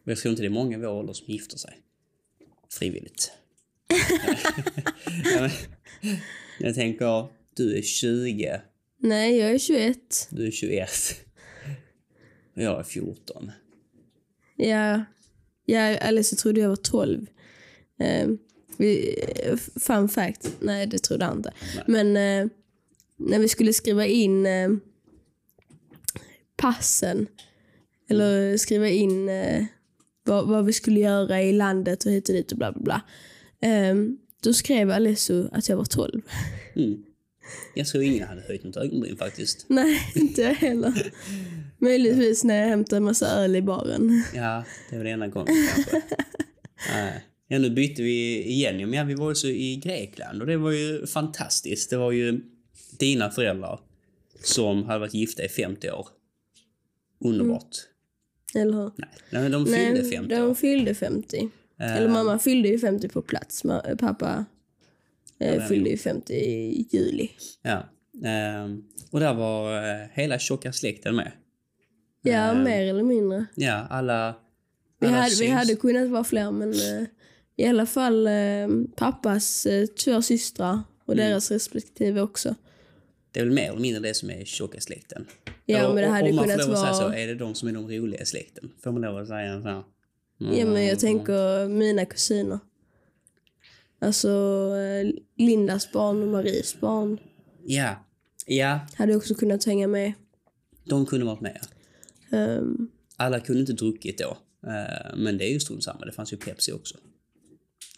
jag 0.05 0.19
tror 0.19 0.31
inte 0.31 0.43
det 0.43 0.47
är 0.49 0.51
många 0.51 0.77
i 0.77 0.81
vår 0.81 0.89
ålder 0.89 1.13
som 1.13 1.27
gifter 1.33 1.57
sig. 1.59 1.79
Frivilligt. 2.71 3.33
jag 6.61 6.75
tänker, 6.75 7.27
du 7.59 7.79
är 7.79 7.83
20, 7.83 8.61
nej, 8.99 9.37
jag 9.37 9.51
är 9.51 9.59
21. 9.59 10.29
du 10.31 10.47
är 10.47 10.51
21. 10.51 10.91
Och 12.57 12.63
jag 12.63 12.79
är 12.79 12.83
14. 12.83 13.51
Ja, 14.57 15.05
ja 15.65 15.81
eller 15.81 16.23
så 16.23 16.37
trodde 16.37 16.61
jag 16.61 16.69
var 16.69 16.77
12. 16.77 17.27
Eh, 18.01 18.29
vi, 18.77 19.19
fun 19.81 20.09
fact, 20.09 20.51
nej 20.61 20.87
det 20.87 20.99
trodde 20.99 21.25
han 21.25 21.37
inte. 21.37 21.53
Men 21.87 22.17
eh, 22.17 22.51
när 23.17 23.39
vi 23.39 23.49
skulle 23.49 23.73
skriva 23.73 24.07
in 24.07 24.47
eh, 24.47 24.71
passen, 26.57 27.27
eller 28.09 28.57
skriva 28.57 28.89
in 28.89 29.29
eh, 29.29 29.65
vad, 30.25 30.49
vad 30.49 30.65
vi 30.65 30.73
skulle 30.73 31.01
göra 31.01 31.43
i 31.43 31.53
landet 31.53 32.05
och 32.05 32.13
hit 32.13 32.29
och 32.29 32.35
dit 32.35 32.53
och 32.53 32.59
bla 32.59 32.73
bla 32.73 32.83
bla. 32.83 33.03
Eh, 33.71 33.95
då 34.43 34.55
skrev 34.55 34.91
Alessio 34.91 35.49
att 35.53 35.69
jag 35.69 35.77
var 35.77 35.85
12. 35.85 36.23
Mm. 36.77 37.05
Jag 37.75 37.87
tror 37.87 38.03
ingen 38.03 38.29
hade 38.29 38.41
höjt 38.41 38.65
något 38.65 38.77
ögonbryn 38.77 39.17
faktiskt. 39.17 39.65
Nej, 39.69 40.01
inte 40.15 40.43
jag 40.43 40.55
heller. 40.55 41.13
Möjligtvis 41.79 42.45
när 42.45 42.57
jag 42.61 42.69
hämtade 42.69 42.97
en 42.97 43.05
massa 43.05 43.27
öl 43.27 43.57
i 43.57 43.63
baren. 43.63 44.23
Ja, 44.35 44.65
det 44.91 44.97
var 44.97 45.05
det 45.05 45.11
enda 45.11 45.27
gången 45.27 45.55
kanske. 45.75 46.03
Nej. 46.95 47.25
Ja, 47.49 47.59
nu 47.59 47.71
bytte 47.71 48.03
vi 48.03 48.43
igen. 48.45 48.93
Ja, 48.93 49.05
vi 49.05 49.15
var 49.15 49.29
ju 49.29 49.35
så 49.35 49.49
i 49.49 49.77
Grekland 49.77 50.41
och 50.41 50.47
det 50.47 50.57
var 50.57 50.71
ju 50.71 51.07
fantastiskt. 51.07 51.91
Det 51.91 51.97
var 51.97 52.13
ju 52.13 52.41
dina 52.99 53.31
föräldrar 53.31 53.81
som 54.43 54.85
hade 54.85 54.99
varit 54.99 55.15
gifta 55.15 55.45
i 55.45 55.49
50 55.49 55.91
år. 55.91 56.09
Underbart. 57.25 57.77
Eller 58.55 58.73
hur? 58.73 58.91
Nej, 59.31 59.51
de 59.51 59.67
fyllde 59.67 60.03
Nej, 60.03 60.11
50 60.11 60.35
de 60.35 60.41
år. 60.43 60.55
fyllde 60.55 60.95
50. 60.95 61.49
Eh, 61.81 61.97
Eller 61.97 62.09
mamma 62.09 62.39
fyllde 62.39 62.69
ju 62.69 62.79
50 62.79 63.09
på 63.09 63.23
plats. 63.23 63.63
Pappa 63.99 64.45
eh, 65.41 65.57
men- 65.59 65.69
fyllde 65.69 65.91
ju 65.91 65.97
50 65.97 66.33
i 66.35 66.89
juli. 66.91 67.31
Ja. 67.63 67.83
Ehm, 68.29 68.83
och 69.11 69.21
där 69.21 69.35
var 69.35 69.77
eh, 69.91 70.07
hela 70.13 70.39
tjocka 70.39 70.73
släkten 70.73 71.17
med. 71.17 71.33
Ja, 72.23 72.55
mer 72.55 72.83
eller 72.87 73.03
mindre. 73.03 73.47
Ja, 73.55 73.87
alla... 73.91 74.35
Vi 75.01 75.07
alla 75.07 75.17
hade, 75.17 75.29
vi 75.31 75.35
syns- 75.47 75.53
hade 75.55 75.75
kunnat 75.75 76.09
vara 76.11 76.25
fler, 76.25 76.51
men 76.51 76.71
eh, 76.73 77.07
i 77.57 77.67
alla 77.67 77.87
fall 77.87 78.27
eh, 78.27 78.69
pappas 78.97 79.67
eh, 79.67 79.87
två 79.87 80.23
systrar 80.23 80.81
och 81.05 81.15
Mm. 81.15 81.27
deras 81.31 81.51
respektive 81.51 82.21
också. 82.21 82.55
Det 83.33 83.41
är 83.41 83.45
väl 83.45 83.55
mer 83.55 83.69
eller 83.71 83.81
mindre 83.81 84.01
det 84.03 84.15
som 84.15 84.31
är 84.31 84.45
tjocka 84.45 84.81
släkten. 84.81 85.27
Ja, 85.67 85.95
men 85.95 85.97
det 85.97 86.07
hade 86.09 86.31
om 86.31 86.37
man 86.37 86.45
får 86.45 86.53
kunnat 86.53 86.67
lov 86.67 86.75
att 86.75 86.81
säga 86.83 86.95
så, 86.95 87.03
vara... 87.03 87.17
är 87.19 87.27
det 87.27 87.35
de 87.35 87.55
som 87.55 87.69
är 87.69 87.73
de 87.73 87.89
roliga 87.91 88.21
i 88.21 88.27
släkten? 88.27 88.71
Får 88.85 88.93
man 88.93 89.03
lov 89.03 89.17
att 89.19 89.29
säga 89.29 89.63
så 89.63 89.69
här? 89.69 89.83
Ja, 90.39 90.67
men 90.67 90.87
jag 90.87 90.99
tänker 90.99 91.69
mina 91.69 92.05
kusiner. 92.05 92.59
Alltså 93.99 94.29
eh, 94.77 95.13
Lindas 95.37 95.93
barn 95.93 96.23
och 96.23 96.29
Maries 96.29 96.81
barn 96.81 97.19
Ja. 97.65 98.05
Ja, 98.47 98.81
hade 98.95 99.17
också 99.17 99.35
kunnat 99.35 99.65
hänga 99.65 99.89
med. 99.89 100.13
de 100.85 101.07
kunde 101.07 101.27
varit 101.27 101.41
med. 101.41 101.61
Ehm, 102.31 102.91
Alla 103.17 103.41
kunde 103.41 103.61
inte 103.61 103.73
druckit 103.73 104.19
då. 104.19 104.39
Eh, 104.69 105.17
men 105.17 105.39
det 105.39 105.45
är 105.45 105.53
ju 105.53 105.61
strunt 105.61 105.85
samma. 105.85 106.05
Det 106.05 106.13
fanns 106.13 106.33
ju 106.33 106.37
Pepsi 106.37 106.73
också. 106.73 106.97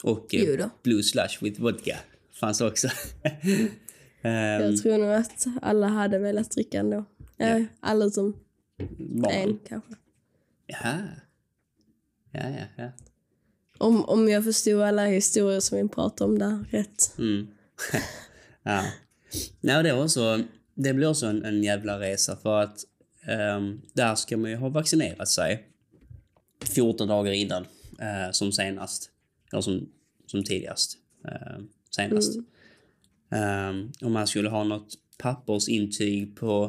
Och 0.03 0.27
då. 0.57 0.69
Blue 0.83 1.03
Slush 1.03 1.43
with 1.43 1.61
vodka 1.61 1.97
fanns 2.39 2.61
också. 2.61 2.87
Ehm, 4.23 4.61
Jag 4.61 4.77
tror 4.77 4.97
nog 4.97 5.11
att 5.13 5.45
alla 5.61 5.87
hade 5.87 6.19
velat 6.19 6.51
dricka 6.51 6.79
ändå. 6.79 7.05
Ja. 7.37 7.65
Alla 7.79 8.05
utom 8.05 8.35
barn. 8.97 9.31
en 9.31 9.59
kanske. 9.67 9.91
Jaha. 10.67 10.97
Ja, 12.31 12.41
ja, 12.49 12.65
ja. 12.77 12.91
Om, 13.81 14.05
om 14.05 14.29
jag 14.29 14.43
förstod 14.43 14.81
alla 14.81 15.05
historier 15.05 15.59
som 15.59 15.77
vi 15.77 15.87
pratade 15.87 16.31
om 16.31 16.39
där 16.39 16.65
rätt. 16.71 17.15
Mm. 17.17 17.47
ja. 18.63 18.85
Nej, 19.61 19.83
det 19.83 19.93
var 19.93 20.07
så. 20.07 20.43
Det 20.75 20.93
blir 20.93 21.09
också 21.09 21.25
en, 21.25 21.45
en 21.45 21.63
jävla 21.63 21.99
resa 21.99 22.35
för 22.35 22.61
att 22.61 22.85
ehm, 23.27 23.81
där 23.93 24.15
ska 24.15 24.37
man 24.37 24.51
ju 24.51 24.57
ha 24.57 24.69
vaccinerat 24.69 25.29
sig 25.29 25.67
14 26.63 27.07
dagar 27.07 27.31
innan 27.31 27.65
eh, 27.99 28.31
som 28.31 28.51
senast. 28.51 29.09
Eller 29.51 29.61
som, 29.61 29.89
som 30.25 30.43
tidigast. 30.43 30.97
Eh, 31.25 31.63
senast. 31.95 32.39
Ehm, 33.31 33.91
och 34.01 34.11
man 34.11 34.27
skulle 34.27 34.49
ha 34.49 34.63
något 34.63 34.93
pappersintyg 35.17 36.35
på 36.35 36.59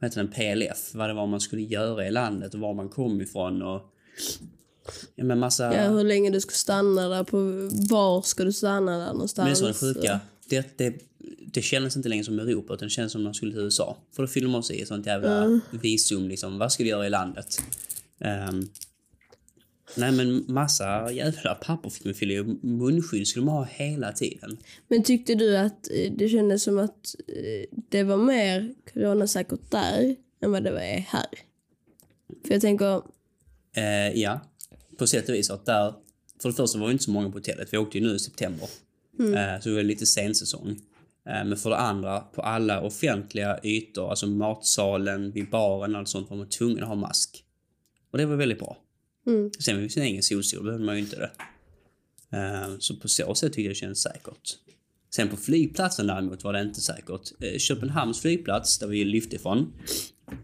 vad 0.00 0.10
heter 0.10 0.22
den, 0.22 0.32
PLF, 0.32 0.94
vad 0.94 1.10
det 1.10 1.14
var 1.14 1.26
man 1.26 1.40
skulle 1.40 1.62
göra 1.62 2.06
i 2.06 2.10
landet 2.10 2.54
och 2.54 2.60
var 2.60 2.74
man 2.74 2.88
kom 2.88 3.20
ifrån 3.20 3.62
och 3.62 3.94
ja, 5.14 5.24
men 5.24 5.38
massa... 5.38 5.74
Ja, 5.74 5.88
hur 5.88 6.04
länge 6.04 6.30
du 6.30 6.40
ska 6.40 6.50
stanna 6.50 7.08
där, 7.08 7.24
på 7.24 7.36
var 7.94 8.22
ska 8.22 8.44
du 8.44 8.52
stanna 8.52 8.98
där 8.98 9.12
någonstans. 9.12 9.36
Men 9.36 9.46
det 9.46 9.70
är 9.70 9.72
så 9.72 9.86
det 9.86 9.94
sjuka. 9.94 10.20
Det, 10.48 10.78
det, 10.78 10.94
det 11.52 11.62
kändes 11.62 11.96
inte 11.96 12.08
längre 12.08 12.24
som 12.24 12.38
Europa 12.38 12.74
utan 12.74 12.86
det 12.88 12.90
kändes 12.90 13.12
som 13.12 13.22
man 13.22 13.34
skulle 13.34 13.52
till 13.52 13.60
USA. 13.60 13.96
För 14.12 14.22
då 14.22 14.26
fyller 14.26 14.48
man 14.48 14.62
sig 14.62 14.80
i 14.80 14.86
sånt 14.86 15.06
jävla 15.06 15.60
visum 15.70 16.28
liksom. 16.28 16.58
Vad 16.58 16.72
ska 16.72 16.82
du 16.82 16.88
göra 16.88 17.06
i 17.06 17.10
landet? 17.10 17.62
Ehm, 18.20 18.68
Nej 19.96 20.12
men 20.12 20.44
massa 20.48 21.12
jävla 21.12 21.54
papper 21.54 21.90
fick 21.90 22.04
man 22.04 22.14
fylla 22.14 22.32
i. 22.32 22.42
Munskydd 22.62 23.26
skulle 23.26 23.44
man 23.44 23.54
ha 23.54 23.64
hela 23.64 24.12
tiden. 24.12 24.58
Men 24.88 25.02
tyckte 25.02 25.34
du 25.34 25.56
att 25.56 25.90
eh, 25.90 26.12
det 26.12 26.28
kändes 26.28 26.62
som 26.62 26.78
att 26.78 27.14
eh, 27.28 27.78
det 27.88 28.02
var 28.02 28.16
mer 28.16 28.74
coronasäkert 28.94 29.70
där 29.70 30.16
än 30.42 30.52
vad 30.52 30.64
det 30.64 30.70
var 30.70 30.80
här? 30.80 31.26
För 32.46 32.52
jag 32.52 32.60
tänker, 32.60 33.02
Eh, 33.76 34.20
ja, 34.20 34.40
på 34.98 35.06
sätt 35.06 35.28
och 35.28 35.34
vis. 35.34 35.50
Att 35.50 35.66
där, 35.66 35.94
för 36.42 36.48
det 36.48 36.54
första 36.54 36.78
var 36.78 36.86
det 36.86 36.92
inte 36.92 37.04
så 37.04 37.10
många 37.10 37.30
på 37.30 37.38
hotellet. 37.38 37.68
Vi 37.72 37.78
åkte 37.78 37.98
ju 37.98 38.04
nu 38.06 38.14
i 38.14 38.18
september. 38.18 38.68
Eh, 39.20 39.60
så 39.60 39.68
det 39.68 39.74
var 39.74 39.82
lite 39.82 40.06
sensäsong. 40.06 40.68
Eh, 41.28 41.44
men 41.44 41.56
för 41.56 41.70
det 41.70 41.76
andra, 41.76 42.20
på 42.20 42.42
alla 42.42 42.80
offentliga 42.80 43.58
ytor, 43.62 44.10
alltså 44.10 44.26
matsalen, 44.26 45.32
vid 45.32 45.50
baren 45.50 45.94
och 45.94 45.98
allt 45.98 46.08
sånt, 46.08 46.30
var 46.30 46.36
man 46.36 46.48
tvungen 46.48 46.82
att 46.82 46.88
ha 46.88 46.94
mask. 46.96 47.44
Och 48.12 48.18
det 48.18 48.26
var 48.26 48.36
väldigt 48.36 48.58
bra. 48.58 48.76
mm, 49.26 49.50
Sen 49.60 49.78
vid 49.80 49.92
sin 49.92 50.02
egen 50.02 50.22
solstol 50.22 50.64
behövde 50.64 50.86
man 50.86 50.94
ju 50.94 51.00
inte 51.00 51.16
det. 51.16 51.30
Eh, 52.38 52.68
så 52.78 52.96
på 52.96 53.08
så 53.08 53.34
sätt 53.34 53.52
tyckte 53.52 53.62
jag 53.62 53.70
det 53.70 53.74
kändes 53.74 54.02
säkert. 54.02 54.56
Sen 55.14 55.28
på 55.28 55.36
flygplatsen 55.36 56.06
däremot 56.06 56.44
var 56.44 56.52
det 56.52 56.60
inte 56.62 56.80
säkert. 56.80 57.32
Köpenhamns 57.60 58.20
flygplats, 58.20 58.78
där 58.78 58.86
vi 58.86 59.04
lyfte 59.04 59.36
ifrån, 59.36 59.72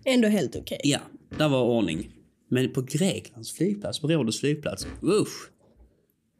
ändå 0.05 0.29
helt 0.29 0.57
okej. 0.57 0.81
Ja, 0.85 0.99
där 1.39 1.49
var 1.49 1.63
ordning. 1.63 2.14
Men 2.55 2.73
på 2.73 2.83
Greklands 2.83 3.53
flygplats, 3.53 4.01
på 4.01 4.09
Rhodos 4.09 4.41
flygplats, 4.41 4.87
usch. 5.03 5.51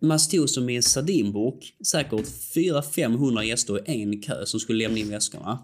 Man 0.01 0.21
stod 0.21 0.51
som 0.51 0.69
i 0.69 0.77
en 0.77 0.83
sardinburk, 0.83 1.77
säkert 1.87 2.27
400-500 2.55 3.43
gäster 3.43 3.91
i 3.91 4.03
en 4.03 4.23
kö 4.23 4.47
som 4.47 4.61
skulle 4.61 4.79
lämna 4.85 4.99
in 4.99 5.09
väskorna. 5.09 5.63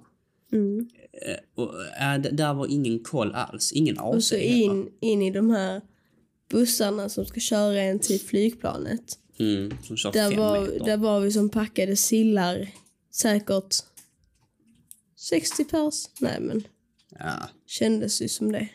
Mm. 0.53 0.89
Och, 1.55 1.85
äh, 1.85 2.21
där 2.21 2.55
var 2.55 2.67
ingen 2.67 2.99
koll 2.99 3.33
alls, 3.33 3.73
ingen 3.73 3.99
AC. 3.99 4.15
Och 4.15 4.25
så 4.25 4.37
in, 4.37 4.89
in 5.01 5.23
i 5.23 5.31
de 5.31 5.51
här 5.51 5.81
bussarna 6.51 7.09
som 7.09 7.25
ska 7.27 7.41
köra 7.41 7.81
en 7.83 7.99
till 7.99 8.21
flygplanet. 8.21 9.19
Mm, 9.39 9.69
Där 10.13 10.37
var, 10.37 10.61
meter. 10.61 10.85
där 10.85 10.97
var 10.97 11.21
vi 11.21 11.33
som 11.33 11.49
packade 11.49 11.97
sillar. 11.97 12.69
Säkert 13.15 13.75
60 15.17 15.65
pers. 15.65 16.05
Nej 16.21 16.41
men, 16.41 16.63
Ja. 17.19 17.49
kändes 17.67 18.23
ju 18.23 18.29
som 18.29 18.53
det. 18.53 18.69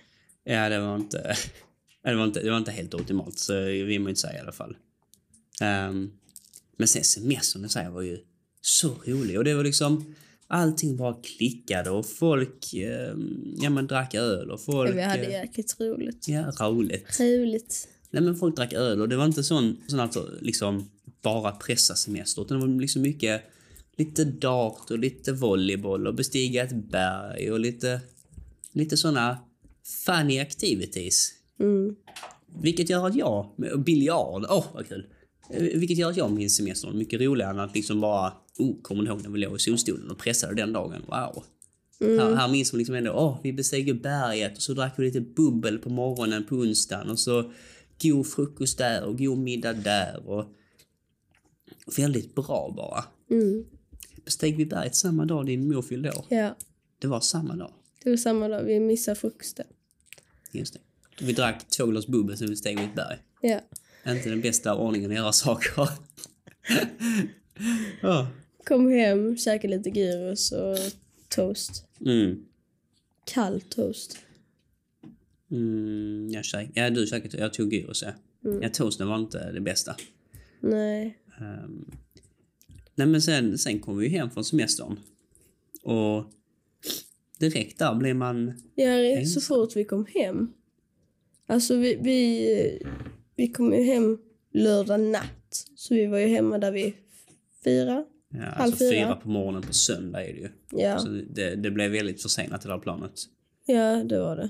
ja, 0.44 0.70
det 0.70 0.80
var 0.80 0.96
inte... 0.96 1.36
Det 2.12 2.16
var 2.16 2.26
inte, 2.26 2.42
det 2.42 2.50
var 2.50 2.58
inte 2.58 2.72
helt 2.72 2.94
optimalt, 2.94 3.40
så 3.40 3.54
man 3.54 4.08
ju 4.08 4.10
inte 4.10 4.16
säga 4.22 4.38
i 4.38 4.40
alla 4.40 4.52
fall. 4.52 4.78
Ehm, 5.62 6.12
men 6.78 6.88
sen 6.88 7.04
semestern 7.04 7.66
i 7.66 7.70
sig 7.70 7.90
var 7.90 8.02
ju 8.02 8.18
så 8.62 8.96
rolig 9.06 9.38
och 9.38 9.44
det 9.44 9.54
var 9.54 9.64
liksom 9.64 10.16
allting 10.48 10.98
bara 10.98 11.16
klickade 11.24 11.90
och 11.90 12.06
folk 12.06 12.74
ehm, 12.74 13.56
ja, 13.58 13.70
men 13.70 13.88
drack 13.88 14.14
öl 14.14 14.52
och 14.52 14.62
folk... 14.62 14.96
Vi 14.96 15.02
hade 15.02 15.24
eh, 15.24 15.32
jäkligt 15.32 15.80
roligt. 15.80 16.28
Ja, 16.28 16.52
roligt. 16.60 17.08
Trevligt. 17.08 17.88
Nej 18.10 18.24
men 18.24 18.36
folk 18.36 18.56
drack 18.56 18.74
öl 18.74 19.02
och 19.02 19.10
det 19.10 19.16
var 19.16 19.26
inte 19.26 19.44
sån, 19.44 19.78
sån 19.88 20.00
alltså 20.00 20.30
liksom 20.42 20.90
bara 21.22 21.52
pressa 21.52 21.96
semester 21.96 22.42
utan 22.42 22.60
det 22.60 22.68
var 22.68 22.82
liksom 22.82 23.02
mycket 23.02 23.42
lite 23.98 24.24
dart 24.24 24.92
och 24.92 25.00
lite 25.00 25.32
volleyboll 25.32 26.08
och 26.08 26.16
bestiga 26.16 26.64
ett 26.64 26.76
berg 26.76 27.52
och 27.52 27.60
lite 27.60 28.02
lite 28.72 28.98
såna 28.98 29.38
funny 30.06 30.40
activities. 30.40 31.34
Mm. 31.60 31.96
Vilket 32.62 32.90
gör 32.90 33.08
att 33.08 33.16
jag, 33.16 33.50
biljard, 33.86 34.46
åh 34.50 34.66
vad 34.74 34.88
kul. 34.88 35.06
Eh, 35.50 35.62
Vilket 35.80 35.98
gör 35.98 36.10
att 36.10 36.18
jag 36.18 36.32
minns 36.32 36.56
semestern 36.58 36.98
mycket 36.98 37.22
roligare 37.22 37.52
än 37.52 37.60
att 37.60 37.76
liksom 37.76 38.02
bara, 38.02 38.34
oh, 38.58 38.82
kommer 38.82 39.04
ni 39.04 39.10
ihåg 39.10 39.22
när 39.24 39.30
vi 39.30 39.40
låg 39.40 39.56
i 39.56 39.60
solstolen 39.60 40.12
och 40.12 40.18
pressade 40.18 40.56
den 40.56 40.74
dagen? 40.74 41.02
Wow. 41.08 41.44
Här, 42.00 42.36
här 42.36 42.48
minns 42.48 42.74
man 42.74 42.78
liksom 42.78 42.96
ändå, 42.96 43.12
åh, 43.12 43.40
vi 43.44 43.54
besteg 43.54 44.02
berget 44.02 44.56
och 44.56 44.62
så 44.64 44.74
drack 44.74 44.94
vi 44.98 45.06
lite 45.06 45.22
bubbel 45.22 45.78
på 45.78 45.90
morgonen 45.90 46.44
på 46.46 46.56
onsdagen 46.56 47.10
och 47.10 47.20
så 47.20 47.52
god 48.02 48.28
frukost 48.28 48.78
där 48.78 49.04
och 49.04 49.18
god 49.18 49.38
middag 49.38 49.74
där 49.74 50.30
och 50.30 50.46
väldigt 51.98 52.36
bra 52.36 52.74
bara. 52.78 53.04
Mm. 53.32 53.66
Besteg 54.26 54.58
vi 54.58 54.66
berget 54.66 54.96
samma 54.96 55.26
dag 55.26 55.46
din 55.46 55.68
mor 55.68 55.82
fyllde 55.82 56.12
år? 56.12 56.26
Ja, 56.30 56.56
Det 57.00 57.08
var 57.08 57.20
samma 57.20 57.56
dag. 57.56 57.72
det 58.04 58.10
var 58.10 58.18
samma 58.18 58.48
dag. 58.48 58.64
Vi 58.64 58.80
missade 58.80 59.16
frukosten. 59.16 59.66
Just 60.52 60.74
det. 60.74 60.80
Vi 61.22 61.34
drack 61.34 61.68
två 61.70 61.86
glas 61.86 62.08
bubbel 62.08 62.38
sen 62.38 62.50
vi 62.50 62.56
steg 62.56 62.80
vid 62.80 62.90
ett 62.90 62.96
berg. 62.96 63.18
Ja. 63.42 63.60
Inte 64.08 64.30
den 64.30 64.42
bästa 64.42 64.76
ordningen 64.76 65.12
att 65.12 65.18
göra 65.18 65.32
saker. 65.32 65.72
ja. 68.02 68.28
Kom 68.66 68.92
hem, 68.92 69.38
käkade 69.38 69.78
lite 69.78 69.90
gyros 69.90 70.52
och 70.52 70.78
toast. 71.30 71.86
Mm. 72.06 72.46
Kall 73.26 73.62
toast. 73.62 74.18
Mm, 75.52 76.30
jag, 76.32 76.46
käk, 76.46 76.70
ja, 76.74 76.90
du 76.90 77.08
käkade, 77.08 77.38
jag 77.38 77.54
tog 77.54 77.74
gyros 77.74 78.04
ja. 78.04 78.12
ja. 78.62 78.70
Toasten 78.70 79.08
var 79.08 79.16
inte 79.16 79.52
det 79.52 79.62
bästa. 79.62 79.96
Nej. 80.60 81.18
Ehm, 81.42 81.92
nej 82.96 83.08
men 83.08 83.22
sen, 83.22 83.58
sen 83.58 83.80
kom 83.80 83.98
vi 83.98 84.06
ju 84.08 84.18
hem 84.18 84.32
från 84.32 84.44
semestern. 84.44 85.00
Och 85.84 86.26
direkt 87.40 87.80
där 87.80 87.96
blev 87.96 88.16
man... 88.16 88.54
Ja, 88.76 89.26
så 89.26 89.42
fort 89.42 89.76
vi 89.76 89.86
kom 89.86 90.06
hem. 90.14 90.54
Alltså 91.48 91.76
vi, 91.76 91.96
vi, 92.02 92.80
vi 93.36 93.48
kom 93.48 93.74
ju 93.74 93.84
hem 93.84 94.18
lördag 94.54 95.00
natt. 95.00 95.66
Så 95.76 95.94
vi 95.94 96.06
var 96.06 96.18
ju 96.18 96.28
hemma 96.28 96.58
där 96.58 96.72
vid 96.72 96.94
fyra. 97.64 98.06
Ja, 98.30 98.40
Halv 98.40 98.54
alltså 98.62 98.78
fyra. 98.80 98.92
fyra 98.92 99.16
på 99.16 99.30
morgonen 99.30 99.62
på 99.62 99.74
söndag 99.74 100.24
är 100.26 100.34
det 100.34 100.40
ju. 100.40 100.50
Ja, 100.72 101.00
Så 101.00 101.08
det, 101.10 101.56
det 101.56 101.72
blev 101.72 101.92
väldigt 101.92 102.22
försenat 102.22 102.62
det 102.62 102.70
där 102.70 102.78
planet. 102.80 103.12
ja 103.66 104.04
det 104.04 104.20
var 104.20 104.36
det. 104.36 104.50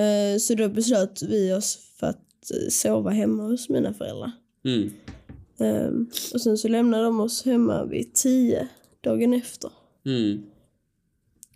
Eh, 0.00 0.38
så 0.38 0.54
då 0.54 0.68
beslöt 0.68 1.22
vi 1.22 1.52
oss 1.52 1.78
för 2.00 2.06
att 2.06 2.50
eh, 2.50 2.68
sova 2.70 3.10
hemma 3.10 3.42
hos 3.42 3.68
mina 3.68 3.94
föräldrar. 3.94 4.30
Mm. 4.64 4.90
Ehm, 5.58 6.10
och 6.34 6.40
sen 6.40 6.58
så 6.58 6.68
lämnade 6.68 7.04
de 7.04 7.20
oss 7.20 7.44
hemma 7.44 7.84
vid 7.84 8.14
tio 8.14 8.68
dagen 9.00 9.34
efter. 9.34 9.70
Mm. 10.06 10.42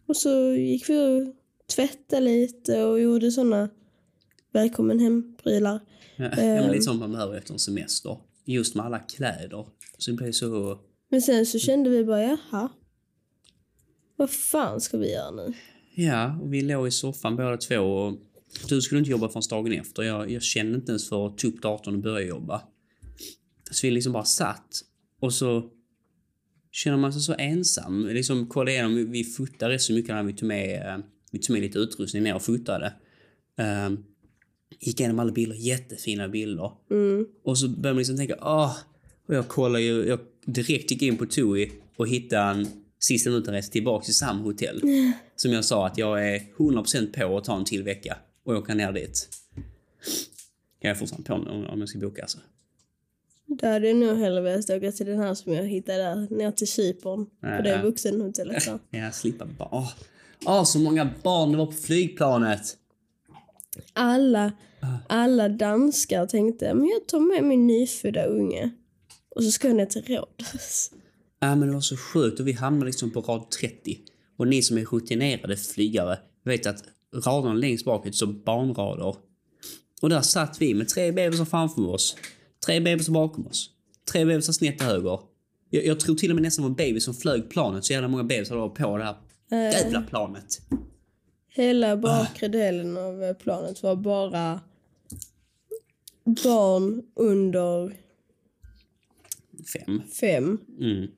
Och 0.06 0.16
så 0.16 0.52
gick 0.52 0.88
vi 0.88 0.98
och 0.98 1.34
tvättade 1.74 2.20
lite 2.22 2.84
och 2.84 3.00
gjorde 3.00 3.30
såna 3.30 3.68
välkommen 4.52 4.98
hem-prylar. 4.98 5.80
Ja, 6.16 6.24
ja, 6.24 6.36
men 6.36 6.64
Ehm. 6.64 6.70
lite 6.70 6.82
som 6.82 6.98
man 6.98 7.12
behöver 7.12 7.34
efter 7.36 7.52
en 7.52 7.58
semester. 7.58 8.18
Just 8.44 8.74
med 8.74 8.86
alla 8.86 8.98
kläder. 8.98 9.66
Så 9.98 10.10
det 10.10 10.16
blev 10.16 10.32
så... 10.32 10.80
Men 11.10 11.22
sen 11.22 11.46
så 11.46 11.58
kände 11.58 11.90
vi 11.90 12.04
bara, 12.04 12.22
jaha. 12.22 12.68
Vad 14.16 14.30
fan 14.30 14.80
ska 14.80 14.98
vi 14.98 15.12
göra 15.12 15.30
nu? 15.30 15.52
Ja, 15.94 16.38
och 16.42 16.52
vi 16.54 16.62
låg 16.62 16.88
i 16.88 16.90
soffan 16.90 17.36
båda 17.36 17.56
två 17.56 17.76
och 17.78 18.18
du 18.68 18.80
skulle 18.80 18.98
inte 18.98 19.10
jobba 19.10 19.28
förrän 19.28 19.42
dagen 19.50 19.72
efter. 19.72 20.02
Jag, 20.02 20.30
jag 20.30 20.42
kände 20.42 20.74
inte 20.74 20.92
ens 20.92 21.08
för 21.08 21.26
att 21.26 21.38
ta 21.38 21.48
upp 21.48 21.62
datorn 21.62 21.94
och 21.94 22.00
börja 22.00 22.26
jobba. 22.26 22.62
Så 23.70 23.86
vi 23.86 23.90
liksom 23.90 24.12
bara 24.12 24.24
satt 24.24 24.68
och 25.20 25.34
så 25.34 25.70
känner 26.72 26.96
man 26.96 27.12
sig 27.12 27.22
så 27.22 27.34
ensam. 27.38 28.06
Liksom 28.06 28.46
kolla 28.46 28.70
igenom, 28.70 29.10
vi 29.10 29.24
fotade 29.24 29.74
rätt 29.74 29.82
så 29.82 29.92
mycket 29.92 30.14
när 30.14 30.22
vi 30.22 30.32
tog 30.32 30.48
med, 30.48 30.86
eh, 30.86 31.04
vi 31.32 31.38
tog 31.38 31.54
med 31.54 31.62
lite 31.62 31.78
utrustning 31.78 32.22
ner 32.22 32.34
och 32.34 32.42
fotade. 32.42 32.92
Um, 33.86 34.04
gick 34.80 35.00
igenom 35.00 35.18
alla 35.18 35.32
bilder, 35.32 35.56
jättefina 35.56 36.28
bilder. 36.28 36.72
Mm. 36.90 37.26
Och 37.44 37.58
så 37.58 37.68
började 37.68 37.88
man 37.94 37.98
liksom 37.98 38.16
tänka, 38.16 38.38
åh. 38.42 38.76
Och 39.26 39.34
jag 39.34 39.48
kollade 39.48 39.84
ju, 39.84 40.04
jag 40.06 40.18
direkt 40.44 40.90
gick 40.90 41.02
in 41.02 41.16
på 41.16 41.26
TUI 41.26 41.72
och 41.96 42.08
hittade 42.08 42.42
en 42.42 42.68
sista 42.98 43.30
minuten 43.30 43.54
resa 43.54 43.72
tillbaka 43.72 44.04
till 44.04 44.14
samma 44.14 44.42
hotell. 44.42 44.82
Som 45.36 45.52
jag 45.52 45.64
sa 45.64 45.86
att 45.86 45.98
jag 45.98 46.34
är 46.34 46.42
100% 46.56 47.28
på 47.28 47.38
att 47.38 47.44
ta 47.44 47.56
en 47.56 47.64
till 47.64 47.82
vecka 47.82 48.16
och 48.44 48.54
åka 48.54 48.74
ner 48.74 48.92
dit. 48.92 49.28
Jag 50.80 50.90
är 50.90 50.94
fortfarande 50.94 51.28
på 51.28 51.34
om 51.72 51.80
jag 51.80 51.88
ska 51.88 51.98
boka 51.98 52.22
alltså. 52.22 52.38
Då 53.46 53.66
hade 53.66 53.88
jag 53.88 53.96
nog 53.96 54.18
hellre 54.18 54.40
velat 54.40 54.70
åka 54.70 54.92
till 54.92 55.06
den 55.06 55.18
här 55.18 55.34
som 55.34 55.52
jag 55.52 55.64
hittade 55.64 55.98
där, 55.98 56.36
ner 56.36 56.50
till 56.50 56.68
Cypern. 56.68 57.26
Ja, 57.40 57.56
På 57.56 57.62
det 57.62 57.70
ja. 57.70 57.82
vuxenhotellet 57.82 58.64
där. 58.64 58.78
Jag 58.98 59.14
slipper 59.14 59.46
bara, 59.46 59.68
åh. 59.72 59.92
Åh, 60.46 60.64
så 60.64 60.78
många 60.78 61.10
barn 61.22 61.52
det 61.52 61.58
var 61.58 61.66
på 61.66 61.72
flygplanet. 61.72 62.76
Alla, 63.92 64.52
Ah. 64.80 64.86
alla 65.08 65.48
danskar 65.48 66.26
tänkte, 66.26 66.74
men 66.74 66.86
jag 66.86 67.06
tar 67.08 67.20
med 67.20 67.44
min 67.44 67.66
nyfödda 67.66 68.24
unge. 68.24 68.70
Och 69.36 69.44
så 69.44 69.50
ska 69.50 69.68
ner 69.68 69.86
till 69.86 70.02
Rhodos. 70.02 70.90
Ja, 71.40 71.54
men 71.56 71.68
det 71.68 71.74
var 71.74 71.80
så 71.80 71.96
sjukt 71.96 72.40
och 72.40 72.48
vi 72.48 72.52
hamnade 72.52 72.86
liksom 72.86 73.10
på 73.10 73.20
rad 73.20 73.50
30. 73.50 73.98
Och 74.36 74.48
ni 74.48 74.62
som 74.62 74.78
är 74.78 74.84
rutinerade 74.84 75.56
flygare 75.56 76.18
vet 76.44 76.66
att 76.66 76.84
raderna 77.24 77.54
längst 77.54 77.84
bak 77.84 78.06
är 78.06 78.12
så 78.12 78.26
barnrader. 78.26 79.16
Och 80.02 80.08
där 80.08 80.20
satt 80.20 80.60
vi 80.60 80.74
med 80.74 80.88
tre 80.88 81.12
bebisar 81.12 81.44
framför 81.44 81.88
oss, 81.88 82.16
tre 82.66 82.80
bebisar 82.80 83.12
bakom 83.12 83.46
oss, 83.46 83.70
tre 84.12 84.24
bebisar 84.24 84.52
snett 84.52 84.78
till 84.78 84.86
höger. 84.86 85.20
Jag, 85.70 85.84
jag 85.86 86.00
tror 86.00 86.14
till 86.14 86.30
och 86.30 86.34
med 86.34 86.42
nästan 86.42 86.62
var 86.62 86.70
en 86.70 86.76
baby 86.76 87.00
som 87.00 87.14
flög 87.14 87.50
planet, 87.50 87.84
så 87.84 87.92
jävla 87.92 88.08
många 88.08 88.24
bebisar 88.24 88.56
var 88.56 88.68
på 88.68 88.98
det 88.98 89.04
här 89.04 89.16
Eh, 89.50 89.58
jävla 89.58 90.02
planet. 90.02 90.60
Hela 91.48 91.96
bakre 91.96 92.48
delen 92.48 92.96
av 92.96 93.22
eh, 93.22 93.34
planet 93.36 93.82
var 93.82 93.96
bara 93.96 94.60
barn 96.24 97.02
under 97.14 97.96
Fem. 99.72 100.02
fem 100.20 100.58
Mm. 100.80 101.10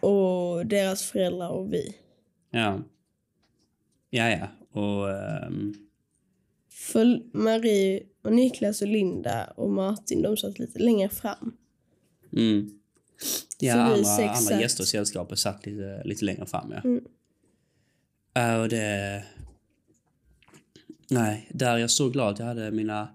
och 0.00 0.66
deras 0.66 1.02
föräldrar 1.02 1.48
och 1.50 1.72
vi. 1.72 1.96
Ja. 2.50 2.82
Ja, 4.10 4.28
ja. 4.30 4.48
Och... 4.80 5.10
ehm, 5.10 5.74
För 6.70 7.36
Marie 7.36 8.02
och 8.22 8.32
Niklas 8.32 8.82
och 8.82 8.88
Linda 8.88 9.44
och 9.56 9.70
Martin, 9.70 10.22
de 10.22 10.36
satt 10.36 10.58
lite 10.58 10.78
längre 10.78 11.08
fram. 11.08 11.56
Mm. 12.32 12.70
Ja, 13.58 13.72
Så 13.72 13.78
vi 13.78 13.82
andra, 13.82 14.04
sex 14.04 14.18
andra 14.28 14.34
satt- 14.40 14.60
gäster 14.60 14.84
i 14.84 14.86
sällskapet 14.86 15.38
satt 15.38 15.66
lite, 15.66 16.02
lite 16.04 16.24
längre 16.24 16.46
fram. 16.46 16.70
Ja. 16.72 16.80
Mm. 16.84 17.04
Ja, 18.38 18.62
och 18.62 18.68
det... 18.68 19.24
Nej, 21.10 21.48
där 21.54 21.74
är 21.74 21.78
jag 21.78 21.90
så 21.90 22.08
glad 22.08 22.32
att 22.32 22.38
jag 22.38 22.46
hade 22.46 22.70
mina 22.70 23.08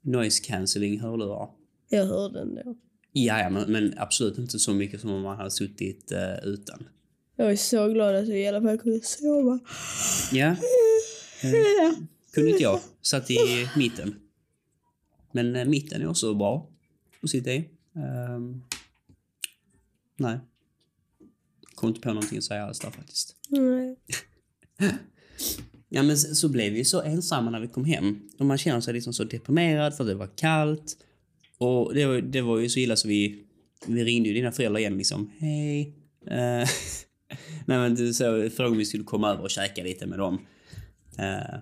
noise 0.00 0.44
cancelling 0.44 1.00
hörlurar. 1.00 1.50
Jag 1.88 2.06
hörde 2.06 2.40
ändå. 2.40 2.76
Ja, 3.12 3.38
ja, 3.38 3.50
men, 3.50 3.72
men 3.72 3.94
absolut 3.98 4.38
inte 4.38 4.58
så 4.58 4.74
mycket 4.74 5.00
som 5.00 5.10
om 5.10 5.22
man 5.22 5.36
hade 5.36 5.50
suttit 5.50 6.12
eh, 6.12 6.44
utan. 6.44 6.88
Jag 7.36 7.52
är 7.52 7.56
så 7.56 7.88
glad 7.88 8.14
att 8.14 8.28
jag 8.28 8.38
i 8.38 8.46
alla 8.46 8.62
fall 8.62 8.78
kunde 8.78 9.00
sova. 9.00 9.58
Ja, 10.32 10.46
eh, 11.42 11.92
kunde 12.32 12.50
inte 12.50 12.62
jag. 12.62 12.80
Satt 13.02 13.30
i 13.30 13.68
mitten. 13.76 14.14
Men 15.32 15.56
eh, 15.56 15.64
mitten 15.64 16.02
är 16.02 16.08
också 16.08 16.34
bra 16.34 16.70
att 17.22 17.30
sitta 17.30 17.52
i. 17.52 17.68
Ehm, 17.94 18.62
nej. 20.16 20.38
Kom 21.74 21.88
inte 21.88 22.00
på 22.00 22.08
någonting 22.08 22.38
att 22.38 22.44
säga 22.44 22.64
alls 22.64 22.80
där 22.80 22.90
faktiskt. 22.90 23.36
Nej. 23.48 23.96
Ja 25.88 26.02
men 26.02 26.16
så 26.16 26.48
blev 26.48 26.72
vi 26.72 26.84
så 26.84 27.02
ensamma 27.02 27.50
när 27.50 27.60
vi 27.60 27.68
kom 27.68 27.84
hem. 27.84 28.20
Och 28.38 28.46
man 28.46 28.58
känner 28.58 28.80
sig 28.80 28.94
liksom 28.94 29.12
så 29.12 29.24
deprimerad 29.24 29.96
för 29.96 30.04
att 30.04 30.10
det 30.10 30.14
var 30.14 30.36
kallt. 30.36 30.96
Och 31.58 31.94
det 31.94 32.06
var, 32.06 32.20
det 32.20 32.40
var 32.40 32.58
ju 32.58 32.68
så 32.68 32.78
illa 32.78 32.96
så 32.96 33.08
vi, 33.08 33.44
vi 33.86 34.04
ringde 34.04 34.28
ju 34.28 34.34
dina 34.34 34.52
föräldrar 34.52 34.80
igen 34.80 34.98
liksom. 34.98 35.30
Hej. 35.38 35.94
Eh, 36.26 36.68
Nej 37.66 37.78
men 37.78 37.94
du 37.94 38.14
så 38.14 38.24
frågade 38.24 38.72
om 38.72 38.78
vi 38.78 38.84
skulle 38.84 39.04
komma 39.04 39.30
över 39.30 39.42
och 39.42 39.50
käka 39.50 39.82
lite 39.82 40.06
med 40.06 40.18
dem. 40.18 40.34
Uh, 41.18 41.58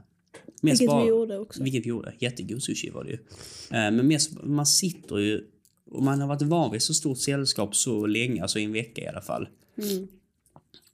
Vilket 0.62 0.80
vi 0.80 1.08
gjorde 1.08 1.38
också. 1.38 1.62
Vilket 1.62 1.84
vi 1.84 1.88
gjorde. 1.88 2.14
Jättegod 2.18 2.62
sushi 2.62 2.90
var 2.90 3.04
det 3.04 3.10
ju. 3.10 3.16
Eh, 3.16 3.90
men 3.90 4.06
mest, 4.06 4.42
man 4.42 4.66
sitter 4.66 5.18
ju 5.18 5.44
och 5.90 6.02
man 6.02 6.20
har 6.20 6.28
varit 6.28 6.42
van 6.42 6.72
vid 6.72 6.82
så 6.82 6.94
stort 6.94 7.18
sällskap 7.18 7.76
så 7.76 8.06
länge, 8.06 8.42
alltså 8.42 8.58
i 8.58 8.64
en 8.64 8.72
vecka 8.72 9.02
i 9.02 9.06
alla 9.06 9.20
fall. 9.20 9.48
Mm. 9.82 10.08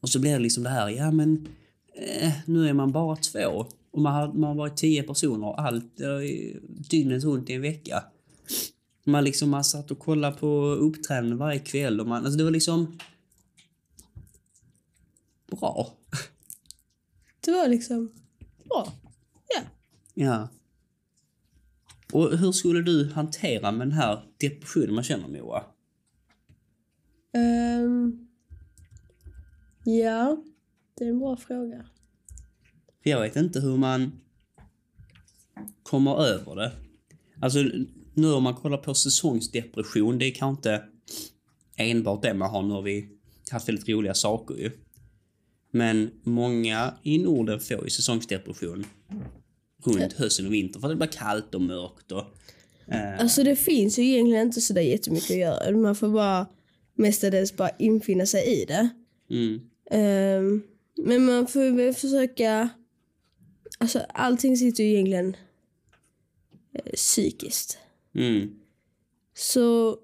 Och 0.01 0.09
så 0.09 0.19
blir 0.21 0.33
det 0.33 0.39
liksom 0.39 0.63
det 0.63 0.71
här, 0.71 0.89
ja 0.89 1.11
men 1.11 1.49
eh, 1.97 2.33
nu 2.47 2.69
är 2.69 2.73
man 2.73 2.93
bara 2.93 3.17
två. 3.17 3.67
Och 3.91 4.01
man 4.01 4.15
har, 4.15 4.33
man 4.33 4.49
har 4.49 4.55
varit 4.55 4.77
tio 4.77 5.03
personer 5.03 5.61
allt 5.61 6.01
eh, 6.01 6.61
dygnet 6.91 7.25
runt 7.25 7.51
i 7.51 7.53
en 7.53 7.63
vecka. 7.63 8.05
Man 9.05 9.25
liksom 9.25 9.51
man 9.51 9.65
satt 9.65 9.91
och 9.91 9.99
kollade 9.99 10.37
på 10.37 10.67
uppträdanden 10.67 11.39
varje 11.39 11.59
kväll 11.59 12.01
och 12.01 12.07
man, 12.07 12.25
alltså 12.25 12.39
det 12.39 12.45
var 12.45 12.51
liksom 12.51 12.99
bra. 15.47 15.93
Det 17.41 17.53
var 17.53 17.69
liksom 17.69 18.13
bra. 18.65 18.93
Ja. 19.49 19.61
Ja. 20.15 20.49
Och 22.13 22.39
hur 22.39 22.53
skulle 22.53 22.83
du 22.83 23.13
hantera 23.13 23.73
med 23.73 23.87
den 23.87 23.97
här 23.97 24.23
depressionen 24.37 24.95
man 24.95 25.05
känner 25.05 25.29
Moa? 25.29 25.65
Ehm, 27.33 28.29
ja, 29.85 30.37
det 30.99 31.05
är 31.05 31.09
en 31.09 31.19
bra 31.19 31.37
fråga. 31.37 31.87
För 33.03 33.11
jag 33.11 33.21
vet 33.21 33.37
inte 33.37 33.61
hur 33.61 33.77
man 33.77 34.13
kommer 35.83 36.25
över 36.25 36.57
det. 36.57 36.73
Alltså 37.41 37.59
nu 38.15 38.33
om 38.33 38.43
man 38.43 38.55
kollar 38.55 38.79
på 38.79 38.95
säsongsdepression, 38.95 40.19
det 40.19 40.25
är 40.27 40.31
kanske 40.35 40.59
inte 40.59 40.85
enbart 41.77 42.23
det 42.23 42.35
man 42.35 42.51
har. 42.51 42.63
Nu 42.63 42.75
har 42.75 42.83
vi 42.83 43.09
haft 43.51 43.69
väldigt 43.69 43.89
roliga 43.89 44.15
saker 44.15 44.55
ju. 44.55 44.71
Men 45.71 46.11
många 46.23 46.95
i 47.03 47.19
Norden 47.19 47.61
får 47.61 47.85
ju 47.85 47.91
säsongsdepression 47.91 48.85
runt 49.85 50.13
hösten 50.13 50.47
och 50.47 50.53
vintern 50.53 50.81
för 50.81 50.89
att 50.89 50.93
det 50.93 50.97
blir 50.97 51.19
kallt 51.19 51.55
och 51.55 51.63
mörkt 51.63 52.13
och... 52.13 52.25
Eh, 52.89 53.21
Alltså 53.21 53.43
det 53.45 53.57
finns 53.57 53.99
ju 53.99 54.03
egentligen 54.05 54.47
inte 54.47 54.61
sådär 54.61 54.83
jättemycket 54.83 55.31
att 55.31 55.37
göra. 55.37 55.77
Man 55.77 55.95
får 55.97 56.09
bara 56.09 56.47
mestadels 56.95 57.57
bara 57.57 57.71
infinna 57.79 58.27
sig 58.27 58.63
i 58.63 58.65
det. 58.65 58.89
mm, 59.31 59.61
Ehm, 59.91 60.63
men 60.97 61.25
man 61.25 61.47
får 61.47 61.77
väl 61.77 61.95
försöka... 61.95 62.69
Alltså 63.79 63.99
allting 64.09 64.57
sitter 64.57 64.85
ju 64.85 64.91
egentligen 64.91 65.37
eh, 66.75 66.93
psykiskt. 66.95 67.79
mm, 68.15 68.51
Så 69.35 69.99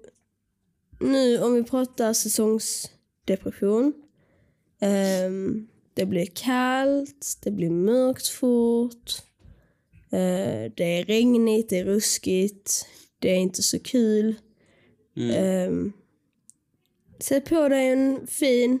nu 0.99 1.39
om 1.41 1.53
vi 1.53 1.63
pratar 1.63 2.13
säsongsdepression. 2.13 3.93
ehm, 4.79 5.67
det 5.93 6.05
blir 6.05 6.25
kallt, 6.25 7.37
det 7.43 7.51
blir 7.51 7.69
mörkt 7.69 8.27
fort. 8.27 9.11
eh, 10.11 10.71
det 10.75 10.83
är 10.99 11.05
regnigt, 11.05 11.69
det 11.69 11.79
är 11.79 11.85
ruskigt. 11.85 12.85
Det 13.19 13.29
är 13.31 13.35
inte 13.37 13.63
så 13.63 13.79
kul. 13.79 14.35
mm. 15.15 15.69
Um, 15.71 15.93
sätt 17.19 17.45
på 17.49 17.69
dig 17.69 17.87
en 17.89 18.27
fin, 18.27 18.79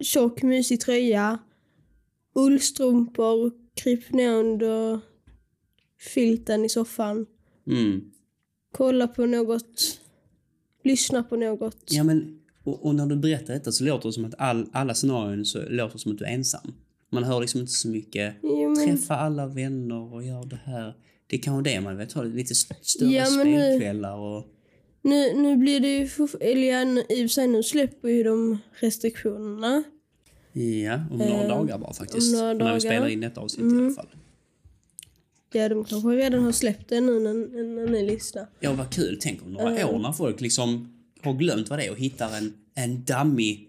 tjock, 0.00 0.42
mysig 0.42 0.80
tröja. 0.80 1.38
Ullstrumpor, 2.34 3.52
kryp 3.74 4.12
ner 4.12 4.30
under 4.30 5.00
filten 6.14 6.64
i 6.64 6.68
soffan. 6.68 7.26
mm. 7.66 8.00
Kolla 8.72 9.08
på 9.08 9.26
något. 9.26 10.00
Lyssna 10.84 11.22
på 11.22 11.36
något. 11.36 11.76
Ja, 11.90 12.04
men 12.04 12.40
och, 12.64 12.86
och 12.86 12.94
när 12.94 13.06
du 13.06 13.16
berättar 13.16 13.54
detta 13.54 13.72
så 13.72 13.84
låter 13.84 14.08
det 14.08 14.12
som 14.12 14.24
att 14.24 14.34
all, 14.38 14.66
alla 14.72 14.94
scenarion 14.94 15.44
så 15.44 15.68
låter 15.68 15.98
som 15.98 16.12
att 16.12 16.18
du 16.18 16.24
är 16.24 16.28
ensam. 16.34 16.72
Man 17.12 17.24
hör 17.24 17.40
liksom 17.40 17.60
inte 17.60 17.72
så 17.72 17.88
mycket. 17.88 18.34
Jo, 18.42 18.68
men, 18.76 18.86
Träffa 18.88 19.16
alla 19.16 19.46
vänner 19.46 20.14
och 20.14 20.22
göra 20.24 20.44
det 20.44 20.60
här. 20.64 20.94
Det 21.26 21.36
är 21.36 21.40
kanske 21.40 21.70
det 21.70 21.80
man 21.80 21.96
vill 21.96 22.08
ha, 22.14 22.22
lite 22.22 22.52
st- 22.52 22.74
större 22.82 23.10
Ja, 23.10 23.24
spelkvällar 23.26 24.16
och... 24.16 24.46
nu, 25.02 25.34
nu 25.34 25.56
blir 25.56 25.80
det 25.80 25.88
ju... 25.98 26.08
Eller 26.40 26.72
ja, 26.72 26.84
nu- 26.84 27.04
i 27.08 27.14
och 27.14 27.18
för 27.18 27.28
sig 27.28 27.48
nu 27.48 27.62
släpper 27.62 28.08
ju 28.08 28.22
de 28.22 28.58
restriktionerna. 28.80 29.82
Ja, 30.52 30.94
om 31.10 31.18
några 31.18 31.42
Eh, 31.42 31.48
dagar 31.48 31.78
bara 31.78 31.92
faktiskt. 31.92 32.34
om 32.34 32.40
några 32.40 32.52
När 32.52 32.58
vi 32.58 32.64
dagar. 32.64 32.80
spelar 32.80 33.08
in 33.08 33.20
detta 33.20 33.40
avsnitt 33.40 33.60
i 33.66 33.68
Mm. 33.68 33.84
alla 33.86 33.94
fall. 33.94 34.08
Ja, 35.52 35.68
de 35.68 35.84
kanske 35.84 36.08
redan 36.08 36.42
har 36.44 36.52
släppt 36.52 36.88
det 36.88 37.00
nu 37.00 37.20
när, 37.20 37.34
när 37.74 37.86
ni 37.86 38.02
lyssnar. 38.06 38.46
Ja, 38.60 38.72
vad 38.72 38.90
kul. 38.90 39.18
Tänk 39.20 39.42
om 39.42 39.52
några 39.52 39.78
Eh. 39.78 39.94
år 39.94 39.98
när 39.98 40.12
folk 40.12 40.40
liksom 40.40 40.94
har 41.22 41.32
glömt 41.34 41.70
vad 41.70 41.78
det 41.78 41.86
är 41.86 41.90
och 41.90 41.98
hittar 41.98 42.36
en, 42.38 42.54
en 42.74 43.04
dammig 43.04 43.68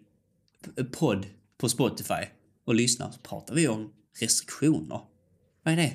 podd 0.92 1.26
på 1.58 1.70
Spotify 1.70 2.24
och 2.66 2.76
lyssnar 2.76 3.12
så 3.12 3.20
pratar 3.20 3.56
vi 3.56 3.68
om 3.68 3.90
restriktioner. 4.20 5.00
Vad 5.64 5.74
är 5.74 5.78
det? 5.78 5.92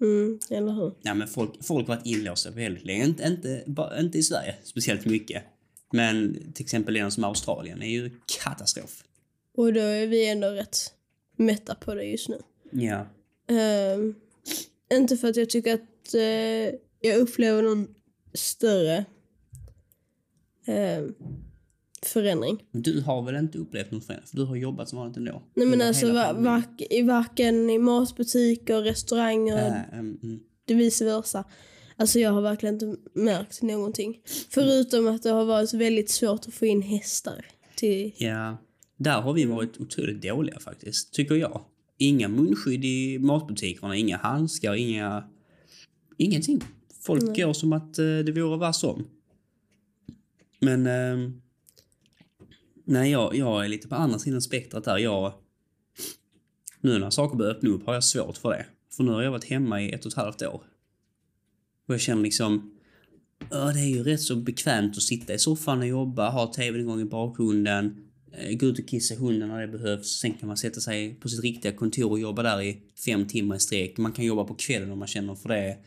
Mm, 0.00 0.38
eller 0.50 0.72
hur? 0.72 0.94
Ja, 1.02 1.14
men 1.14 1.28
folk, 1.28 1.64
folk 1.64 1.88
har 1.88 1.96
varit 1.96 2.06
inlåsta 2.06 2.50
väldigt 2.50 2.84
länge. 2.84 3.04
Inte, 3.04 3.24
inte, 3.24 3.62
bara, 3.66 4.00
inte 4.00 4.18
i 4.18 4.22
Sverige 4.22 4.56
speciellt 4.62 5.04
mycket. 5.04 5.42
Men 5.92 6.38
till 6.54 6.64
exempel 6.64 6.94
länder 6.94 7.10
som 7.10 7.24
Australien 7.24 7.82
är 7.82 7.90
ju 7.90 8.10
katastrof. 8.42 9.04
Och 9.56 9.72
då 9.72 9.80
är 9.80 10.06
vi 10.06 10.28
ändå 10.28 10.48
rätt 10.48 10.76
mätta 11.36 11.74
på 11.74 11.94
det 11.94 12.04
just 12.04 12.28
nu. 12.28 12.38
Ja. 12.70 13.06
Ehm, 13.48 14.14
inte 14.92 15.16
för 15.16 15.28
att 15.28 15.36
jag 15.36 15.50
tycker 15.50 15.74
att 15.74 16.14
eh, 16.14 16.78
jag 17.00 17.18
upplever 17.18 17.62
någon 17.62 17.94
större 18.34 19.04
ehm, 20.66 21.14
förändring. 22.08 22.64
Men 22.70 22.82
du 22.82 23.00
har 23.00 23.22
väl 23.22 23.36
inte 23.36 23.58
upplevt 23.58 23.90
något 23.90 24.06
förändring? 24.06 24.26
För 24.28 24.36
du 24.36 24.44
har 24.44 24.56
jobbat 24.56 24.88
som 24.88 24.98
vanligt 24.98 25.16
ändå. 25.16 25.42
Nej 25.54 25.66
men 25.66 25.80
alltså 25.82 26.06
hela 26.06 26.18
va, 26.18 26.24
pandemin. 26.26 26.44
vark, 26.44 26.82
i 26.90 27.02
varken 27.02 27.70
i 27.70 27.78
matbutiker, 27.78 28.82
restauranger, 28.82 29.56
Äh, 29.92 29.98
mm, 29.98 30.18
mm. 30.22 30.40
det 30.64 30.74
vice 30.74 31.04
versa. 31.04 31.44
Alltså 31.96 32.18
jag 32.18 32.32
har 32.32 32.40
verkligen 32.42 32.74
inte 32.74 32.96
märkt 33.14 33.62
någonting. 33.62 34.18
Förutom 34.50 35.06
att 35.06 35.22
det 35.22 35.30
har 35.30 35.44
varit 35.44 35.74
väldigt 35.74 36.10
svårt 36.10 36.48
att 36.48 36.54
få 36.54 36.66
in 36.66 36.82
hästar. 36.82 37.46
Till, 37.76 38.12
Ja, 38.16 38.58
där 38.96 39.20
har 39.20 39.32
vi 39.32 39.44
varit 39.44 39.80
otroligt 39.80 40.22
dåliga 40.22 40.58
faktiskt, 40.60 41.12
tycker 41.12 41.34
jag. 41.34 41.64
Inga 41.98 42.28
munskydd 42.28 42.84
i 42.84 43.18
matbutikerna, 43.18 43.96
inga 43.96 44.16
handskar, 44.16 44.74
inga... 44.74 45.24
Ingenting. 46.16 46.60
Folk 47.02 47.36
går 47.36 47.52
som 47.52 47.72
att 47.72 47.98
eh, 47.98 48.04
det 48.04 48.32
vore 48.32 48.56
vad 48.56 48.76
som. 48.76 49.06
Men... 50.60 50.86
Eh, 50.86 51.30
nej, 52.88 53.10
jag, 53.10 53.34
jag 53.34 53.64
är 53.64 53.68
lite 53.68 53.88
på 53.88 53.94
andra 53.94 54.18
sidan 54.18 54.42
spektrat 54.42 54.84
där. 54.84 54.98
Jag... 54.98 55.32
Nu 56.80 56.98
när 56.98 57.10
saker 57.10 57.36
börjar 57.36 57.52
öppna 57.52 57.70
upp 57.70 57.86
har 57.86 57.94
jag 57.94 58.04
svårt 58.04 58.36
för 58.36 58.50
det. 58.50 58.66
För 58.96 59.04
nu 59.04 59.10
har 59.10 59.22
jag 59.22 59.30
varit 59.30 59.44
hemma 59.44 59.82
i 59.82 59.92
ett 59.92 60.06
och 60.06 60.12
ett 60.12 60.16
halvt 60.16 60.42
år. 60.42 60.62
Och 61.86 61.94
jag 61.94 62.00
känner 62.00 62.22
liksom... 62.22 62.74
Ja, 63.50 63.72
det 63.72 63.80
är 63.80 63.88
ju 63.88 64.02
rätt 64.02 64.20
så 64.20 64.36
bekvämt 64.36 64.96
att 64.96 65.02
sitta 65.02 65.34
i 65.34 65.38
soffan 65.38 65.78
och 65.78 65.86
jobba, 65.86 66.30
ha 66.30 66.52
tvn 66.52 66.80
igång 66.80 67.00
i 67.00 67.04
bakgrunden, 67.04 67.96
eh, 68.32 68.56
gå 68.56 68.66
ut 68.66 68.78
och 68.78 68.88
kissa 68.88 69.14
hunden 69.14 69.48
när 69.48 69.60
det 69.60 69.78
behövs. 69.78 70.20
Sen 70.20 70.32
kan 70.32 70.46
man 70.46 70.56
sätta 70.56 70.80
sig 70.80 71.14
på 71.14 71.28
sitt 71.28 71.42
riktiga 71.42 71.72
kontor 71.72 72.10
och 72.10 72.18
jobba 72.18 72.42
där 72.42 72.62
i 72.62 72.82
fem 73.04 73.26
timmar 73.26 73.56
i 73.56 73.60
sträck. 73.60 73.98
Man 73.98 74.12
kan 74.12 74.24
jobba 74.24 74.44
på 74.44 74.54
kvällen 74.54 74.90
om 74.90 74.98
man 74.98 75.08
känner 75.08 75.34
för 75.34 75.48
det. 75.48 75.78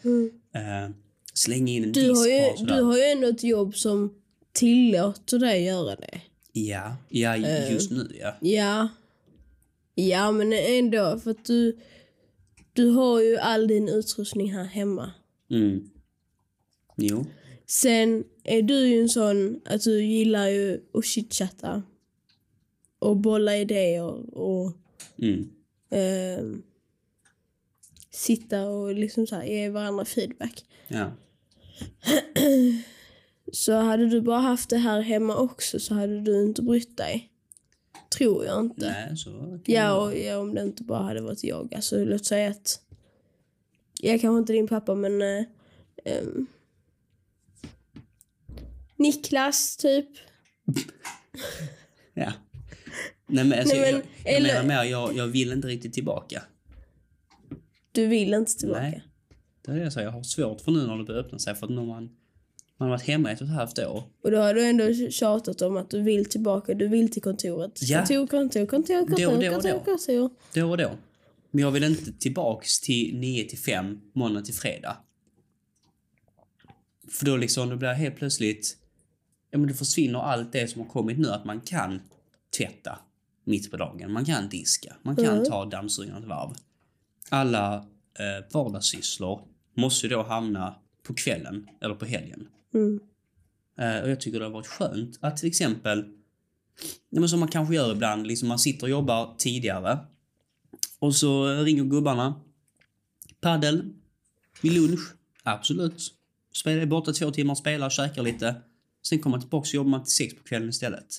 Eh, 0.54 0.96
slänga 1.34 1.72
in 1.72 1.84
en 1.84 1.92
du, 1.92 2.08
disk 2.08 2.22
har 2.22 2.28
ju, 2.28 2.66
du 2.66 2.82
har 2.82 2.98
ju 2.98 3.04
ändå 3.04 3.28
ett 3.28 3.44
jobb 3.44 3.76
som 3.76 4.14
tillåter 4.52 5.40
dig 5.40 5.64
göra 5.64 5.96
det. 5.96 6.22
Ja, 6.54 6.96
ja 7.10 7.36
Eh. 7.38 7.74
just 7.74 7.92
nu 7.92 8.18
ja. 8.20 8.36
Ja. 8.42 8.90
Ja, 9.96 10.32
men 10.32 10.54
ändå 10.54 11.20
för 11.20 11.32
att 11.32 11.46
du... 11.46 11.78
du 12.74 12.86
har 12.90 13.22
ju 13.22 13.38
all 13.38 13.68
din 13.68 13.90
utrustning 13.90 14.54
här 14.54 14.64
hemma. 14.64 15.12
Mm. 15.52 15.90
Jo. 16.98 17.26
Sen 17.66 18.24
är 18.44 18.62
du 18.62 18.88
ju 18.88 19.02
en 19.02 19.10
sån 19.10 19.62
att 19.66 19.82
du 19.82 20.04
gillar 20.04 20.48
ju 20.48 20.82
att 20.94 21.06
chitchatta. 21.06 21.84
Och 23.00 23.18
bolla 23.18 23.58
idéer 23.58 24.38
och 24.38 24.72
Mm. 25.18 25.50
ehm, 25.90 26.64
sitta 28.12 28.64
och 28.70 28.94
liksom 28.96 29.28
så 29.28 29.36
här, 29.36 29.44
ge 29.44 29.70
varandra 29.70 30.06
feedback. 30.06 30.66
Ja. 30.88 31.12
Så 33.52 33.74
hade 33.74 34.10
du 34.10 34.22
bara 34.22 34.40
haft 34.40 34.70
det 34.70 34.78
här 34.78 35.02
hemma 35.02 35.36
också 35.36 35.80
så 35.80 35.94
hade 35.94 36.22
du 36.22 36.44
inte 36.44 36.62
brytt 36.62 36.98
dig. 36.98 37.28
Tror 38.18 38.46
jag 38.46 38.60
inte. 38.60 38.90
Nej, 38.90 39.18
så 39.18 39.30
kan 39.32 39.62
Ja, 39.66 40.02
och, 40.02 40.18
ja, 40.18 40.38
om 40.38 40.56
det 40.56 40.62
inte 40.62 40.84
bara 40.84 41.04
hade 41.04 41.22
varit 41.22 41.44
jag. 41.44 41.74
Alltså, 41.76 42.06
låt 42.06 42.26
säga 42.26 42.50
att... 42.50 42.80
Jag 44.02 44.22
kanske 44.22 44.40
inte 44.40 44.54
din 44.54 44.68
pappa, 44.68 44.96
men... 44.96 45.22
Eh, 45.22 45.44
ehm, 46.06 46.48
Niklas, 48.98 49.78
typ. 49.78 50.08
Ja. 52.14 52.34
Nej, 53.28 53.46
men, 53.46 53.60
alltså, 53.60 53.76
Nej, 53.76 53.94
men- 53.94 54.02
jag, 54.02 54.34
jag 54.34 54.36
eller- 54.38 54.64
menar 54.64 54.84
mer, 54.84 54.92
jag, 54.92 55.16
jag 55.18 55.28
vill 55.28 55.52
inte 55.52 55.68
riktigt 55.68 55.94
tillbaka. 55.94 56.44
Du 57.92 58.08
vill 58.08 58.34
inte 58.34 58.58
tillbaka. 58.58 58.82
Nej. 58.82 59.04
Det 59.66 59.72
är 59.72 59.76
det 59.76 59.82
jag 59.84 59.94
säger, 59.94 60.08
jag 60.08 60.14
har 60.14 60.24
svårt 60.24 60.62
för 60.62 60.72
nu 60.72 60.88
när 60.88 60.98
det 60.98 61.04
börjar 61.04 61.22
öppna 61.22 61.40
sig. 61.40 61.56
För 61.56 61.66
att 61.66 61.72
när 61.72 61.84
man, 61.84 62.16
man 62.82 62.90
har 62.90 62.98
varit 62.98 63.08
hemma 63.08 63.32
ett 63.32 63.42
och 63.42 63.48
ett 63.48 63.54
halvt 63.54 63.80
år. 63.80 64.04
Och 64.24 64.32
då 64.32 64.38
har 64.38 64.54
du 64.54 64.66
ändå 64.66 64.94
tjatat 65.12 65.62
om 65.62 65.78
att 65.78 65.90
du 65.90 66.02
vill 66.02 66.26
tillbaka. 66.30 66.74
Du 66.74 66.88
vill 66.88 67.12
till 67.12 67.22
kontoret. 67.22 67.72
Ja. 67.82 67.98
Kontor, 67.98 68.28
kontor, 68.28 68.66
kontor, 68.66 69.06
kontor, 69.06 69.26
Då, 69.26 69.42
då, 69.42 69.52
kontor, 69.52 69.70
då. 69.72 69.80
kontor. 69.80 70.30
Då 70.54 70.70
och 70.70 70.78
då. 70.78 70.92
Men 71.52 71.62
jag 71.62 71.72
vill 71.72 71.84
inte 71.84 72.12
tillbaks 72.14 72.80
till 72.82 73.18
9 73.20 73.44
till 73.44 73.58
5, 73.58 74.02
måndag 74.14 74.42
till 74.42 74.54
fredag. 74.54 74.98
För 77.10 77.26
då 77.26 77.38
liksom, 77.38 77.70
då 77.70 77.76
blir 77.76 77.90
jag 77.90 77.96
helt 77.96 78.16
plötsligt... 78.16 78.78
Ja 79.52 79.58
men 79.58 79.68
då 79.68 79.74
försvinner 79.74 80.20
allt 80.20 80.52
det 80.52 80.68
som 80.68 80.82
har 80.82 80.90
kommit 80.90 81.20
nu, 81.20 81.28
att 81.28 81.46
man 81.46 81.62
kan 81.62 82.02
tvätta 82.58 83.00
mitt 83.44 83.72
på 83.72 83.78
dagen. 83.78 84.12
Man 84.12 84.26
kan 84.26 84.50
diska, 84.50 84.96
man 85.02 85.16
kan 85.16 85.26
Mm. 85.26 85.46
ta 85.46 85.66
dammsugaren 85.66 86.24
ett 86.24 86.30
varv. 86.30 86.54
Alla 87.30 87.76
eh, 88.20 88.46
vardagssysslor 88.54 89.42
måste 89.74 90.08
ju 90.08 90.14
då 90.14 90.24
hamna 90.24 90.76
på 91.04 91.14
kvällen 91.14 91.68
eller 91.82 91.96
på 91.96 92.06
helgen. 92.06 92.48
Mm. 92.74 93.00
Eh, 93.78 94.04
och 94.04 94.10
jag 94.10 94.20
tycker 94.22 94.40
det 94.40 94.46
har 94.46 94.52
varit 94.52 94.68
skönt 94.68 95.18
att 95.22 95.38
till 95.38 95.48
exempel, 95.48 96.06
men 97.10 97.30
som 97.30 97.40
man 97.40 97.50
kanske 97.50 97.76
gör 97.76 97.92
ibland, 97.92 98.28
liksom 98.28 98.48
man 98.48 98.60
sitter 98.60 98.84
och 98.84 98.90
jobbar 98.90 99.36
tidigare 99.38 99.98
och 101.00 101.16
så 101.16 101.54
ringer 101.64 101.84
gubbarna. 101.84 102.42
Paddel, 103.42 103.94
vid 104.62 104.74
lunch, 104.74 105.14
absolut. 105.44 106.14
Spelar 106.54 106.86
borta 106.86 107.14
två 107.14 107.32
timmar, 107.32 107.56
spelar, 107.56 107.90
käkar 107.90 108.24
lite. 108.24 108.56
Sen 109.04 109.20
kommer 109.20 109.38
man 109.38 109.42
tillbaka 109.42 109.68
och 109.68 109.74
jobbar 109.74 109.90
man 109.90 110.04
till 110.04 110.14
sex 110.14 110.36
på 110.36 110.44
kvällen 110.44 110.70
istället. 110.70 111.18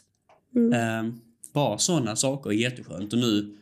Mm. 0.55 0.73
Eh, 0.73 1.15
bara 1.53 1.79
sådana 1.79 2.17
saker 2.17 2.51
är 2.51 2.55
jätteskönt. 2.55 3.13
Och 3.13 3.19
nu, 3.19 3.57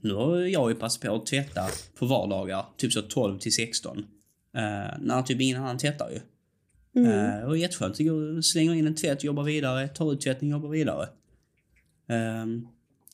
nu 0.00 0.14
har 0.14 0.38
jag 0.38 0.70
ju 0.70 0.76
passat 0.76 1.02
på 1.02 1.14
att 1.14 1.26
tvätta 1.26 1.68
på 1.98 2.06
vardagar, 2.06 2.64
typ 2.76 2.92
så 2.92 3.02
12 3.02 3.38
till 3.38 3.54
16. 3.54 3.98
Eh, 3.98 4.04
när 5.00 5.22
typ 5.22 5.40
ingen 5.40 5.62
annan 5.62 5.78
tvättar 5.78 6.10
ju. 6.10 6.20
Mm. 6.96 7.40
Eh, 7.40 7.44
och 7.44 7.58
jätteskönt. 7.58 7.96
Det 7.96 8.04
går, 8.04 8.40
slänger 8.40 8.74
in 8.74 8.86
en 8.86 8.94
tvätt, 8.94 9.24
jobbar 9.24 9.42
vidare, 9.42 9.88
tar 9.88 10.12
ut 10.12 10.20
tvätten, 10.20 10.48
jobbar 10.48 10.68
vidare. 10.68 11.08
Ehm, 12.08 12.66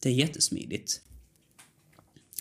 det 0.02 0.08
är 0.08 0.12
jättesmidigt. 0.12 1.00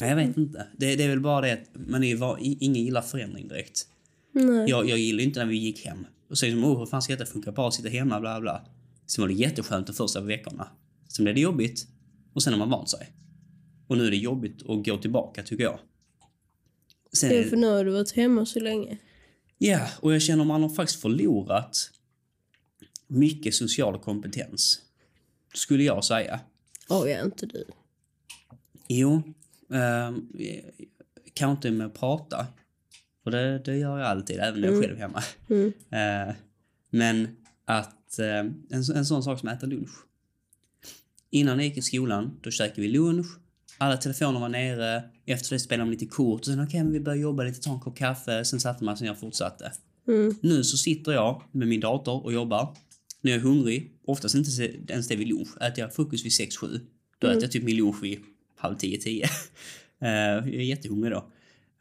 Nej, 0.02 0.10
jag 0.10 0.16
vet 0.16 0.38
inte. 0.38 0.68
Det, 0.78 0.96
det 0.96 1.04
är 1.04 1.10
väl 1.10 1.20
bara 1.20 1.42
det 1.42 1.54
att 1.54 1.70
man 1.74 2.04
är, 2.04 2.16
var, 2.16 2.38
ingen 2.42 2.84
gillar 2.84 3.02
förändring 3.02 3.48
direkt. 3.48 3.88
Nej. 4.32 4.70
Jag, 4.70 4.90
jag 4.90 4.98
gillar 5.00 5.24
inte 5.24 5.40
när 5.40 5.46
vi 5.48 5.58
gick 5.58 5.86
hem. 5.86 6.06
Och 6.30 6.38
så 6.38 6.46
som, 6.46 6.64
oh, 6.64 6.80
hur 6.80 6.86
fan 6.86 7.02
ska 7.02 7.14
detta 7.14 7.32
funka? 7.32 7.52
Bara 7.52 7.72
sitta 7.72 7.90
hemma, 7.90 8.20
bla 8.20 8.42
bla. 8.42 8.66
Sen 9.06 9.22
var 9.22 9.28
det 9.28 9.34
jätteskönt 9.34 9.88
de 9.88 9.94
första 9.94 10.22
veckorna. 10.22 10.68
Sen 11.08 11.24
blev 11.24 11.36
det 11.36 11.42
jobbigt. 11.42 11.88
Och 12.34 12.44
sen 12.44 12.54
har 12.54 12.60
man 12.60 12.70
vant 12.70 12.90
sig. 12.90 13.14
Och 13.88 13.98
nu 13.98 14.08
är 14.08 14.12
det 14.12 14.18
jobbigt 14.18 14.70
att 14.70 14.86
gå 14.86 14.98
tillbaka, 14.98 15.44
tycker 15.44 15.64
jag. 15.64 15.80
Sen 17.14 17.30
Det 17.30 17.36
är 17.36 17.40
är 17.40 17.44
det, 17.44 17.50
för 17.50 17.58
nu 17.58 17.68
har 17.68 17.86
du 17.86 17.92
varit 17.92 18.12
hemma 18.12 18.46
så 18.46 18.60
länge. 18.60 18.98
Ja, 19.58 19.88
och 20.00 20.14
jag 20.14 20.22
känner 20.22 20.42
att 20.42 20.48
man 20.48 20.62
har 20.62 20.70
faktiskt 20.70 21.02
förlorat 21.02 21.92
mycket 23.08 23.56
social 23.56 24.00
kompetens. 24.00 24.82
Skulle 25.54 25.84
jag 25.84 26.04
säga. 26.04 26.40
Oj, 26.90 27.10
ja, 27.10 27.26
inte 27.26 27.46
du. 27.46 27.66
Jo, 28.88 29.22
eh, 29.74 30.12
kanske 31.34 31.52
inte 31.52 31.72
med 31.72 31.88
att 31.88 31.94
prata. 31.94 32.48
För 33.24 33.32
det, 33.32 33.60
det 33.60 33.78
gör 33.78 33.98
jag 33.98 34.08
alltid, 34.08 34.40
även 34.40 34.62
när 34.62 34.68
jag 34.68 34.82
själv 34.82 34.96
är 34.96 35.00
hemma. 35.00 35.24
Mm. 35.50 35.74
Eh, 35.92 36.36
men 36.90 37.36
att 37.66 38.20
eh, 38.20 38.38
en, 38.38 38.56
en 38.70 39.06
sån 39.06 39.24
sak 39.24 39.40
som 39.40 39.50
att 39.50 39.58
äta 39.58 39.66
lunch. 39.66 39.92
Innan 41.30 41.58
jag 41.58 41.68
gick 41.68 41.78
i 41.78 41.82
skolan, 41.82 42.40
då 42.42 42.52
käkade 42.52 42.82
vi 42.82 42.88
lunch. 42.88 43.28
Alla 43.78 43.98
telefoner 43.98 44.40
var 44.40 44.50
nere. 44.50 45.04
Efter 45.26 45.56
det 45.56 45.60
spelade 45.60 45.86
man 45.86 45.92
lite 45.92 46.06
kort. 46.06 46.40
Och 46.40 46.46
sen 46.46 46.64
okej, 46.64 46.84
men 46.84 46.94
vi 46.94 47.00
började 47.00 47.22
jobba 47.22 47.44
lite, 47.44 47.62
ta 47.62 47.74
en 47.74 47.80
kopp 47.80 47.98
kaffe. 47.98 48.46
Sen 48.46 48.60
satte 48.60 48.84
man 48.84 48.98
sig 48.98 49.06
ner 49.06 49.12
och 49.12 49.20
fortsatte. 49.20 49.72
Mm. 50.08 50.36
Nu 50.42 50.64
så 50.64 50.78
sitter 50.78 51.12
jag 51.12 51.44
med 51.52 51.68
min 51.68 51.80
dator 51.80 52.26
och 52.26 52.34
jobbar. 52.34 52.76
När 53.22 53.32
jag 53.32 53.40
är 53.40 53.44
hungrig, 53.44 53.92
oftast 54.06 54.36
inte 54.36 54.52
ens 54.88 55.08
det 55.08 55.16
vid 55.16 55.28
lunch, 55.28 55.62
äter 55.62 55.80
jag 55.80 55.94
frukost 55.94 56.26
vid 56.26 56.32
6-7. 56.32 56.80
Då 57.20 57.28
äter 57.28 57.42
jag 57.42 57.52
typ 57.52 57.64
min 57.64 57.78
lunch 57.78 58.04
vid 58.04 58.20
halv 58.56 58.78
10-10. 58.78 59.26
Eh, 60.02 60.10
jag 60.10 60.48
är 60.48 60.62
jättehungrig 60.62 61.12
då. 61.12 61.18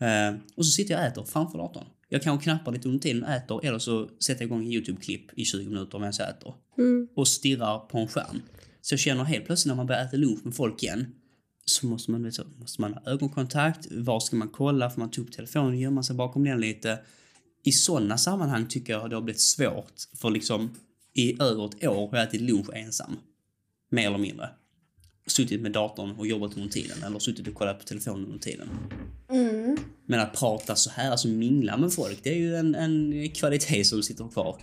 Eh, 0.06 0.34
och 0.56 0.66
så 0.66 0.72
sitter 0.72 0.94
jag 0.94 1.00
och 1.00 1.06
äter 1.06 1.24
framför 1.24 1.58
datorn. 1.58 1.84
Jag 2.08 2.22
kan 2.22 2.38
knappa 2.38 2.70
lite 2.70 2.88
under 2.88 3.00
tiden 3.00 3.22
och 3.22 3.30
äter 3.30 3.64
eller 3.64 3.78
så 3.78 4.08
sätter 4.20 4.42
jag 4.42 4.46
igång 4.46 4.64
en 4.64 4.72
YouTube-klipp 4.72 5.22
i 5.36 5.44
20 5.44 5.68
minuter 5.68 5.98
medan 5.98 6.12
jag 6.18 6.30
äter. 6.30 6.54
Mm. 6.78 7.08
Och 7.16 7.28
stirrar 7.28 7.78
på 7.78 7.98
en 7.98 8.08
skärm. 8.08 8.42
Så 8.80 8.92
jag 8.92 9.00
känner 9.00 9.24
helt 9.24 9.46
plötsligt 9.46 9.70
när 9.70 9.76
man 9.76 9.86
börjar 9.86 10.04
äta 10.04 10.16
lunch 10.16 10.44
med 10.44 10.54
folk 10.54 10.82
igen 10.82 11.06
så 11.70 11.86
måste 11.86 12.10
man, 12.10 12.32
så, 12.32 12.42
måste 12.58 12.80
man 12.80 12.94
ha 12.94 13.10
ögonkontakt. 13.10 13.86
Var 13.90 14.20
ska 14.20 14.36
man 14.36 14.48
kolla? 14.48 14.90
Får 14.90 15.00
man 15.00 15.10
ta 15.10 15.20
upp 15.20 15.32
telefonen 15.32 15.68
och 15.68 15.76
gömma 15.76 16.02
sig 16.02 16.16
bakom 16.16 16.44
den 16.44 16.60
lite? 16.60 16.98
I 17.64 17.72
sådana 17.72 18.18
sammanhang 18.18 18.66
tycker 18.68 18.92
jag 18.92 19.10
det 19.10 19.16
har 19.16 19.22
blivit 19.22 19.40
svårt. 19.40 19.94
För 20.16 20.30
liksom 20.30 20.70
i 21.14 21.42
över 21.42 21.66
ett 21.66 21.86
år 21.86 22.10
har 22.10 22.18
jag 22.18 22.28
ätit 22.28 22.40
lunch 22.40 22.70
ensam. 22.74 23.16
Mer 23.90 24.06
eller 24.06 24.18
mindre. 24.18 24.48
Suttit 25.26 25.60
med 25.60 25.72
datorn 25.72 26.10
och 26.10 26.26
jobbat 26.26 26.56
under 26.56 26.68
tiden. 26.68 27.02
Eller 27.02 27.18
suttit 27.18 27.48
och 27.48 27.54
kollat 27.54 27.78
på 27.78 27.84
telefonen 27.84 28.26
under 28.26 28.38
tiden. 28.38 28.68
Mm. 29.30 29.76
Men 30.06 30.20
att 30.20 30.34
prata 30.34 30.76
så 30.76 30.90
här, 30.90 31.10
alltså 31.10 31.28
mingla 31.28 31.76
med 31.76 31.92
folk, 31.92 32.20
det 32.22 32.30
är 32.30 32.38
ju 32.38 32.56
en, 32.56 32.74
en 32.74 33.28
kvalitet 33.30 33.84
som 33.84 34.02
sitter 34.02 34.28
kvar. 34.28 34.60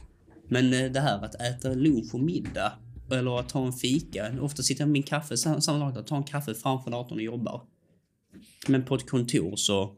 Men 0.48 0.74
eh, 0.74 0.92
det 0.92 1.00
här 1.00 1.26
att 1.26 1.36
äta 1.36 1.74
lunch 1.74 2.14
och 2.14 2.20
middag, 2.20 2.74
eller 3.12 3.40
att 3.40 3.50
ta 3.50 3.66
en 3.66 3.74
fika. 3.74 4.42
Ofta 4.42 4.64
sitter 4.64 4.82
jag 4.82 4.88
med 4.88 4.94
min 4.94 5.04
kaffe, 5.04 5.38
sam- 5.38 5.62
samma 5.62 5.92
sak, 5.92 6.00
att 6.00 6.08
ta 6.08 6.18
en 6.18 6.24
kaffe 6.24 6.54
framför 6.54 6.92
datorn 6.92 7.18
och 7.18 7.24
jobbar. 7.24 7.62
Men 8.68 8.86
på 8.86 8.96
ett 8.96 9.10
kontor 9.10 9.56
så, 9.56 9.96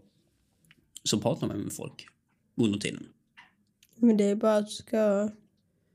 så 1.03 1.19
pratar 1.19 1.47
man 1.47 1.57
med 1.57 1.73
folk 1.73 2.07
under 2.55 2.79
tiden. 2.79 3.07
Men 3.95 4.17
det 4.17 4.23
är 4.23 4.35
bara 4.35 4.57
att 4.57 4.67
du 4.67 4.73
ska... 4.73 5.29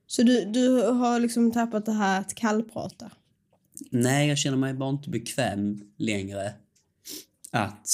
Så 0.07 0.23
du, 0.23 0.45
du 0.45 0.83
har 0.83 1.21
liksom 1.21 1.53
tappat 1.53 1.87
det 1.87 1.93
här 1.93 2.21
att 2.21 2.35
kallprata? 2.35 3.11
Nej, 3.91 4.29
jag 4.29 4.39
känner 4.39 4.57
mig 4.57 4.75
bara 4.75 4.91
inte 4.91 5.11
bekväm 5.11 5.81
längre 5.97 6.55
att 7.51 7.87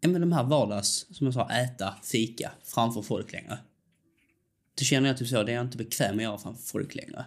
ja, 0.00 0.08
men 0.08 0.20
de 0.20 0.32
här 0.32 0.44
vardags, 0.44 1.06
som 1.10 1.26
jag 1.26 1.34
sa, 1.34 1.50
äta, 1.50 1.94
fika 2.02 2.52
framför 2.62 3.02
folk 3.02 3.32
längre. 3.32 3.58
Det 4.74 4.84
känner 4.84 5.08
jag 5.08 5.18
typ 5.18 5.28
så, 5.28 5.42
det 5.42 5.52
är 5.52 5.56
jag 5.56 5.64
inte 5.64 5.76
bekväm 5.76 6.16
med 6.16 6.26
att 6.26 6.30
göra 6.30 6.38
framför 6.38 6.62
folk 6.62 6.94
längre. 6.94 7.24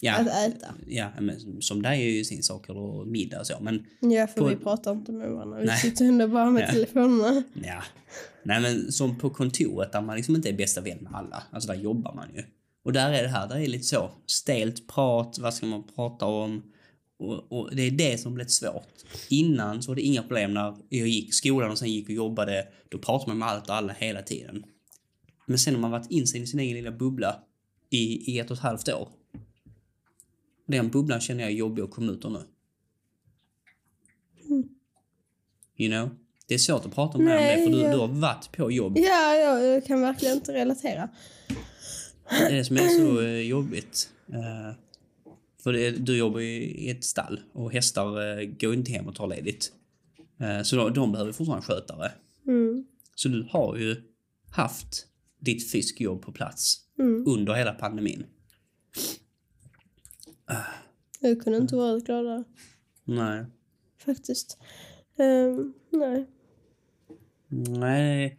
Ja, 0.00 0.14
Att 0.14 0.26
äta? 0.26 0.74
ja 0.86 1.10
men 1.20 1.62
som 1.62 1.82
dig 1.82 2.02
är 2.02 2.10
ju 2.10 2.24
sin 2.24 2.42
sak, 2.42 2.68
eller 2.68 3.04
middag 3.04 3.40
och 3.40 3.46
så, 3.46 3.54
men 3.60 3.86
Ja, 4.00 4.26
för 4.26 4.40
På- 4.40 4.46
vi 4.46 4.56
pratar 4.56 4.92
inte 4.92 5.12
med 5.12 5.30
varandra. 5.30 5.58
Vi 5.60 5.66
Nej. 5.66 5.78
sitter 5.78 6.04
ändå 6.04 6.28
bara 6.28 6.50
med 6.50 6.62
Ja. 6.62 6.72
telefonerna. 6.72 7.42
ja. 7.64 7.82
Nej 8.42 8.60
men 8.60 8.92
som 8.92 9.18
på 9.18 9.30
kontoret 9.30 9.92
där 9.92 10.00
man 10.00 10.16
liksom 10.16 10.36
inte 10.36 10.48
är 10.48 10.52
bästa 10.52 10.80
vän 10.80 10.98
med 11.00 11.14
alla, 11.14 11.42
alltså 11.50 11.72
där 11.72 11.78
jobbar 11.80 12.14
man 12.14 12.28
ju. 12.34 12.42
Och 12.84 12.92
där 12.92 13.12
är 13.12 13.22
det 13.22 13.28
här, 13.28 13.48
där 13.48 13.56
är 13.56 13.66
lite 13.66 13.84
så 13.84 14.10
stelt 14.26 14.88
prat, 14.88 15.38
vad 15.40 15.54
ska 15.54 15.66
man 15.66 15.82
prata 15.94 16.26
om? 16.26 16.62
Och, 17.18 17.52
och 17.52 17.76
det 17.76 17.82
är 17.82 17.90
det 17.90 18.18
som 18.18 18.34
blivit 18.34 18.52
svårt. 18.52 18.88
Innan 19.30 19.82
så 19.82 19.90
var 19.90 19.96
det 19.96 20.02
inga 20.02 20.22
problem 20.22 20.54
när 20.54 20.74
jag 20.88 21.08
gick 21.08 21.28
i 21.28 21.32
skolan 21.32 21.70
och 21.70 21.78
sen 21.78 21.92
gick 21.92 22.04
och 22.08 22.14
jobbade. 22.14 22.68
Då 22.88 22.98
pratade 22.98 23.30
man 23.30 23.38
med 23.38 23.48
allt 23.48 23.68
och 23.68 23.74
alla 23.74 23.92
hela 23.92 24.22
tiden. 24.22 24.64
Men 25.46 25.58
sen 25.58 25.74
har 25.74 25.80
man 25.80 25.90
varit 25.90 26.10
instängd 26.10 26.44
i 26.44 26.46
sin 26.46 26.60
egen 26.60 26.76
lilla 26.76 26.90
bubbla 26.92 27.36
i, 27.90 28.32
i 28.32 28.38
ett 28.38 28.50
och 28.50 28.56
ett 28.56 28.62
halvt 28.62 28.88
år. 28.88 29.08
Den 30.66 30.88
bubblan 30.90 31.20
känner 31.20 31.42
jag 31.42 31.50
är 31.52 31.54
jobbig 31.56 31.82
att 31.82 31.90
komma 31.90 32.12
ut 32.12 32.24
ur 32.24 32.30
nu. 32.30 32.42
You 35.76 35.90
know? 35.90 36.10
Det 36.48 36.54
är 36.54 36.58
svårt 36.58 36.86
att 36.86 36.94
prata 36.94 37.18
med 37.18 37.26
dig 37.26 37.36
om 37.36 37.42
Nej, 37.44 37.56
det 37.56 37.64
för 37.64 37.72
du, 37.72 37.82
jag- 37.84 37.92
du 37.92 37.98
har 37.98 38.08
varit 38.08 38.52
på 38.52 38.70
jobb. 38.72 38.92
Ja, 38.98 39.34
ja, 39.34 39.60
jag 39.60 39.86
kan 39.86 40.00
verkligen 40.00 40.34
inte 40.36 40.52
relatera. 40.54 41.08
Det 42.28 42.34
är 42.44 42.52
det 42.54 42.64
som 42.64 42.76
är 42.76 42.88
så 42.88 43.20
eh, 43.20 43.40
jobbigt. 43.40 44.10
Eh, 44.32 44.76
för 45.62 45.72
det, 45.72 45.90
du 45.90 46.16
jobbar 46.16 46.40
ju 46.40 46.62
i 46.62 46.90
ett 46.90 47.04
stall 47.04 47.40
och 47.52 47.72
hästar 47.72 48.38
eh, 48.40 48.44
går 48.46 48.74
inte 48.74 48.92
hem 48.92 49.06
och 49.08 49.14
tar 49.14 49.26
ledigt. 49.26 49.72
Så 50.64 50.76
de, 50.76 50.92
de 50.94 51.12
behöver 51.12 51.32
fortfarande 51.32 51.66
skötare. 51.66 52.12
Mm. 52.46 52.86
Så 53.14 53.28
du 53.28 53.48
har 53.50 53.76
ju 53.76 53.96
haft 54.50 55.06
ditt 55.40 55.70
fiskjobb 55.70 56.22
på 56.22 56.32
plats 56.32 56.82
Mm. 56.98 57.24
under 57.26 57.54
hela 57.54 57.72
pandemin. 57.72 58.26
Jag 61.20 61.42
kunde 61.42 61.58
inte 61.58 61.76
vara 61.76 61.98
gladare. 61.98 62.44
Nej. 63.04 63.44
Faktiskt. 64.04 64.58
Ehm, 65.18 65.72
nej. 65.90 66.26
Nej. 67.68 68.38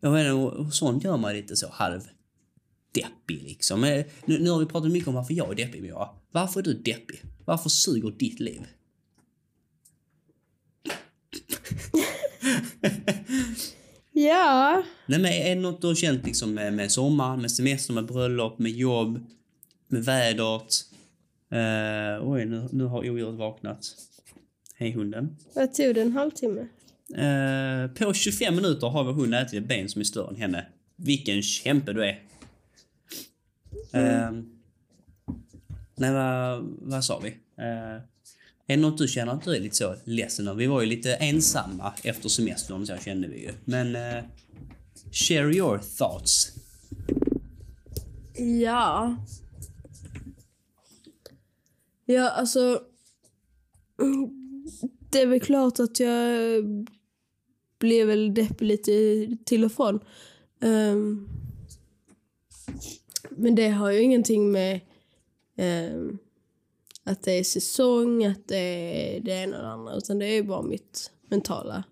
Jag 0.00 0.10
vet 0.10 0.26
inte, 0.32 0.76
sånt 0.76 1.04
gör 1.04 1.16
man 1.16 1.32
lite 1.32 1.56
så 1.56 1.68
halv 1.70 2.00
deppig 2.92 3.42
liksom. 3.42 3.84
Eh, 3.84 4.06
Nu, 4.24 4.38
nu 4.38 4.50
har 4.50 4.58
vi 4.58 4.66
pratat 4.66 4.92
mycket 4.92 5.08
om 5.08 5.14
varför 5.14 5.34
jag 5.34 5.50
är 5.50 5.54
deppig, 5.54 5.82
Mira. 5.82 6.08
Varför 6.30 6.60
är 6.60 6.64
du 6.64 6.74
deppig? 6.74 7.22
Varför 7.44 7.68
suger 7.68 8.10
ditt 8.10 8.40
liv? 8.40 8.66
Ja. 14.12 14.82
Nej, 15.06 15.18
men 15.18 15.32
är 15.32 15.54
det 15.54 15.60
något 15.60 15.80
du 15.80 15.86
har 15.86 15.94
känt 15.94 16.26
liksom 16.26 16.54
med, 16.54 16.72
med 16.74 16.92
sommar, 16.92 17.36
med 17.36 17.50
semester, 17.50 17.92
med 17.92 18.06
bröllop, 18.06 18.58
med 18.58 18.72
jobb, 18.72 19.26
med 19.88 20.04
vädret? 20.04 20.84
Uh, 21.52 22.30
oj, 22.30 22.44
nu, 22.44 22.68
nu 22.72 22.84
har 22.84 22.98
odjuret 22.98 23.34
vaknat. 23.34 23.94
Hej 24.74 24.92
hunden. 24.92 25.36
Vad 25.54 25.74
tog 25.74 25.94
det? 25.94 26.02
En 26.02 26.12
halvtimme? 26.12 26.66
Eh, 27.14 27.90
på 27.90 28.14
25 28.14 28.54
minuter 28.56 28.86
har 28.86 29.04
vår 29.04 29.12
hund 29.12 29.34
ätit 29.34 29.54
ett 29.54 29.68
ben 29.68 29.88
som 29.88 30.00
är 30.00 30.04
större 30.04 30.28
än 30.28 30.36
henne. 30.36 30.66
Vilken 30.96 31.42
kämpe 31.42 31.92
du 31.92 32.04
är. 32.04 32.22
Eh, 33.92 34.30
nej, 35.94 36.12
vad, 36.12 36.62
vad 36.78 37.04
sa 37.04 37.18
vi? 37.18 37.28
Eh, 37.58 38.02
är 38.66 38.76
det 38.76 38.76
något 38.76 38.98
du 38.98 39.08
känner 39.08 39.32
att 39.32 39.44
du 39.44 39.56
är 39.56 39.60
lite 39.60 39.76
så 39.76 39.94
ledsen 40.04 40.48
över? 40.48 40.58
Vi 40.58 40.66
var 40.66 40.80
ju 40.80 40.86
lite 40.86 41.14
ensamma 41.14 41.94
efter 42.02 42.28
semestern, 42.28 42.86
så 42.86 42.96
kände 42.96 43.28
vi 43.28 43.40
ju. 43.40 43.52
Men 43.64 43.96
eh, 43.96 44.24
share 45.12 45.54
your 45.54 45.78
thoughts. 45.78 46.52
Ja. 48.62 49.16
Ja, 52.10 52.30
alltså... 52.30 52.82
Det 55.10 55.22
är 55.22 55.26
väl 55.26 55.40
klart 55.40 55.80
att 55.80 56.00
jag 56.00 56.64
blev 57.78 58.06
väl 58.06 58.34
deppig 58.34 58.66
lite 58.66 58.92
till 59.44 59.64
och 59.64 59.72
från. 59.72 60.00
Um, 60.60 61.28
men 63.30 63.54
det 63.54 63.68
har 63.68 63.90
ju 63.90 64.00
ingenting 64.00 64.52
med 64.52 64.80
um, 65.56 66.18
att 67.04 67.22
det 67.22 67.32
är 67.32 67.44
säsong, 67.44 68.24
att 68.24 68.48
det 68.48 68.56
är 68.56 69.20
det 69.20 69.32
ena 69.32 69.56
och 69.56 69.62
det 69.62 69.68
andra. 69.68 69.96
Utan 69.96 70.18
det 70.18 70.26
är 70.26 70.42
bara 70.42 70.62
mitt 70.62 71.12
mentala. 71.30 71.84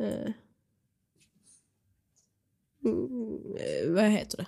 Uh, 0.00 0.32
vad 3.86 4.04
heter 4.04 4.38
det? 4.38 4.46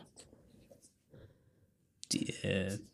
Det, 2.09 2.90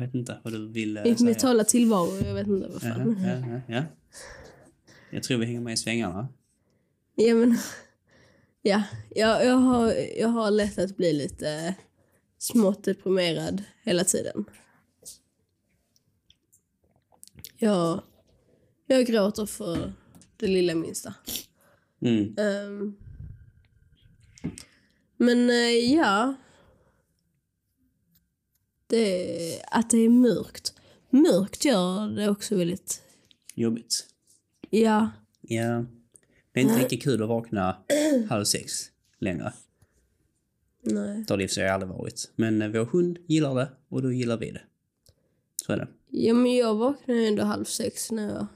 jag 0.00 0.06
vet 0.06 0.14
inte 0.14 0.40
vad 0.44 0.52
du 0.52 0.68
vill 0.68 0.96
eh, 0.96 1.02
Mitt 1.02 1.18
säga. 1.18 1.30
mentala 1.30 1.64
tillvaro, 1.64 2.26
jag 2.26 2.34
vet 2.34 2.46
inte 2.46 2.68
vad 2.68 2.82
fan. 2.82 3.16
ja, 3.22 3.60
ja, 3.68 3.74
ja. 3.76 3.84
Jag 5.10 5.22
tror 5.22 5.38
vi 5.38 5.46
hänger 5.46 5.60
med 5.60 5.72
i 5.72 5.76
svängarna. 5.76 6.28
Ja, 7.14 7.34
men... 7.34 7.58
Ja, 8.62 8.82
jag, 9.10 9.46
jag, 9.46 9.54
har, 9.54 9.92
jag 10.18 10.28
har 10.28 10.50
lätt 10.50 10.78
att 10.78 10.96
bli 10.96 11.12
lite 11.12 11.74
smått 12.38 12.84
deprimerad 12.84 13.62
hela 13.82 14.04
tiden. 14.04 14.44
Jag, 17.56 18.02
jag 18.86 19.06
gråter 19.06 19.46
för 19.46 19.92
det 20.36 20.46
lilla 20.46 20.74
minsta. 20.74 21.14
Mm. 22.00 22.36
Ehm, 22.38 22.96
men 25.16 25.50
eh, 25.50 25.94
ja. 25.94 26.34
Det, 28.88 29.62
att 29.70 29.90
det 29.90 29.98
är 29.98 30.08
mörkt. 30.08 30.74
Mörkt 31.10 31.64
gör 31.64 32.08
det 32.16 32.28
också 32.30 32.56
väldigt... 32.56 33.02
Jobbigt. 33.54 34.06
Ja. 34.70 35.10
Ja. 35.40 35.84
Det 36.52 36.60
är 36.60 36.64
inte 36.64 36.78
lika 36.82 36.96
kul 36.96 37.22
att 37.22 37.28
vakna 37.28 37.76
halv 38.28 38.44
sex 38.44 38.72
längre. 39.20 39.52
Nej. 40.82 41.24
Det 41.26 41.32
har 41.32 41.36
det 41.38 41.44
i 41.44 41.46
och 41.46 41.50
för 41.50 41.54
sig 41.54 41.68
aldrig 41.68 41.88
varit. 41.90 42.30
Men 42.36 42.62
eh, 42.62 42.68
vår 42.68 42.84
hund 42.84 43.18
gillar 43.26 43.54
det 43.54 43.68
och 43.88 44.02
då 44.02 44.12
gillar 44.12 44.36
vi 44.36 44.50
det. 44.50 44.62
Så 45.66 45.72
är 45.72 45.76
det. 45.76 45.88
Ja, 46.10 46.34
men 46.34 46.56
jag 46.56 46.74
vaknar 46.74 47.14
ju 47.14 47.26
ändå 47.26 47.42
halv 47.42 47.64
sex 47.64 48.10
när 48.10 48.28
jag 48.34 48.46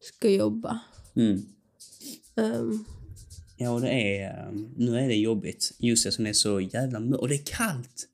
ska 0.00 0.30
jobba. 0.30 0.80
Mm. 1.14 1.42
Ehm, 2.36 2.84
Ja, 3.56 3.70
och 3.70 3.80
det 3.80 3.90
är... 3.90 4.46
eh, 4.46 4.52
Nu 4.76 4.98
är 4.98 5.08
det 5.08 5.14
jobbigt. 5.16 5.72
Just 5.78 6.04
det 6.04 6.12
som 6.12 6.24
det 6.24 6.30
är 6.30 6.34
så 6.34 6.60
jävla 6.60 7.00
mörkt. 7.00 7.20
Och 7.20 7.28
det 7.28 7.34
är 7.34 7.44
kallt! 7.44 8.06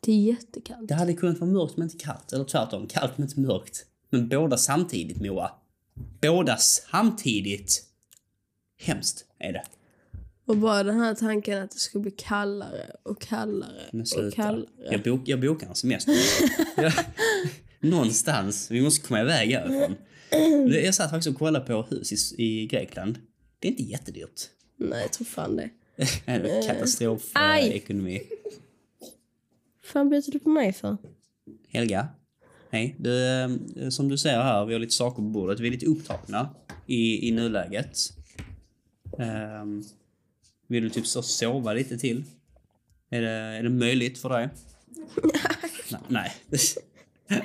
Det 0.00 0.12
är 0.12 0.16
jättekallt. 0.16 0.88
Det 0.88 0.94
hade 0.94 1.14
kunnat 1.14 1.38
vara 1.38 1.50
mörkt 1.50 1.76
men 1.76 1.90
inte 1.90 2.04
kallt. 2.04 2.32
Eller 2.32 2.44
tvärtom, 2.44 2.86
kallt 2.86 3.18
men 3.18 3.28
inte 3.28 3.40
mörkt. 3.40 3.86
Men 4.10 4.28
båda 4.28 4.56
samtidigt, 4.56 5.20
Moa. 5.20 5.50
Båda 6.20 6.56
samtidigt. 6.56 7.84
Hemskt 8.78 9.24
är 9.38 9.52
det. 9.52 9.62
Och 10.46 10.56
bara 10.56 10.82
den 10.82 11.00
här 11.00 11.14
tanken 11.14 11.62
att 11.62 11.70
det 11.70 11.78
ska 11.78 11.98
bli 11.98 12.10
kallare 12.10 12.90
och 13.02 13.20
kallare 13.20 13.82
Men 13.92 14.00
och 14.00 14.32
kallare. 14.32 14.66
Jag, 14.90 15.02
bok, 15.02 15.20
jag 15.24 15.40
bokar 15.40 15.66
en 15.66 15.74
semester. 15.74 16.14
jag, 16.76 16.92
någonstans. 17.90 18.70
Vi 18.70 18.80
måste 18.80 19.06
komma 19.06 19.20
iväg 19.20 19.50
härifrån. 19.52 19.96
Jag 20.68 20.94
satt 20.94 21.10
faktiskt 21.10 21.28
och 21.34 21.38
kollade 21.38 21.66
på 21.66 21.82
hus 21.82 22.12
i, 22.12 22.42
i 22.42 22.66
Grekland. 22.66 23.18
Det 23.58 23.68
är 23.68 23.70
inte 23.70 23.82
jättedyrt. 23.82 24.40
Nej, 24.76 25.00
jag 25.02 25.12
tror 25.12 25.24
fan 25.24 25.56
det. 25.56 25.70
Är 26.26 26.68
Katastrof 26.68 27.36
eh, 27.36 27.42
Aj. 27.42 27.68
ekonomi. 27.68 28.20
Fan 29.90 30.10
byter 30.10 30.30
du 30.30 30.38
på 30.38 30.48
mig 30.48 30.72
för? 30.72 30.96
Helga. 31.68 32.08
Hej. 32.70 32.96
Du, 32.98 33.26
eh, 33.26 33.48
som 33.90 34.08
du 34.08 34.18
ser 34.18 34.42
här, 34.42 34.66
vi 34.66 34.72
har 34.72 34.80
lite 34.80 34.94
saker 34.94 35.16
på 35.16 35.28
bordet. 35.28 35.60
Vi 35.60 35.66
är 35.66 35.72
lite 35.72 35.86
upptagna 35.86 36.48
i, 36.86 37.28
i 37.28 37.30
nuläget. 37.30 37.98
Um, 39.18 39.84
vill 40.66 40.82
du 40.82 40.90
typ 40.90 41.06
så 41.06 41.22
sova 41.22 41.72
lite 41.72 41.98
till? 41.98 42.24
Är 43.10 43.22
det, 43.22 43.30
är 43.30 43.62
det 43.62 43.70
möjligt 43.70 44.18
för 44.18 44.28
dig? 44.28 44.48
Nej. 46.08 46.32
Nej. 47.28 47.42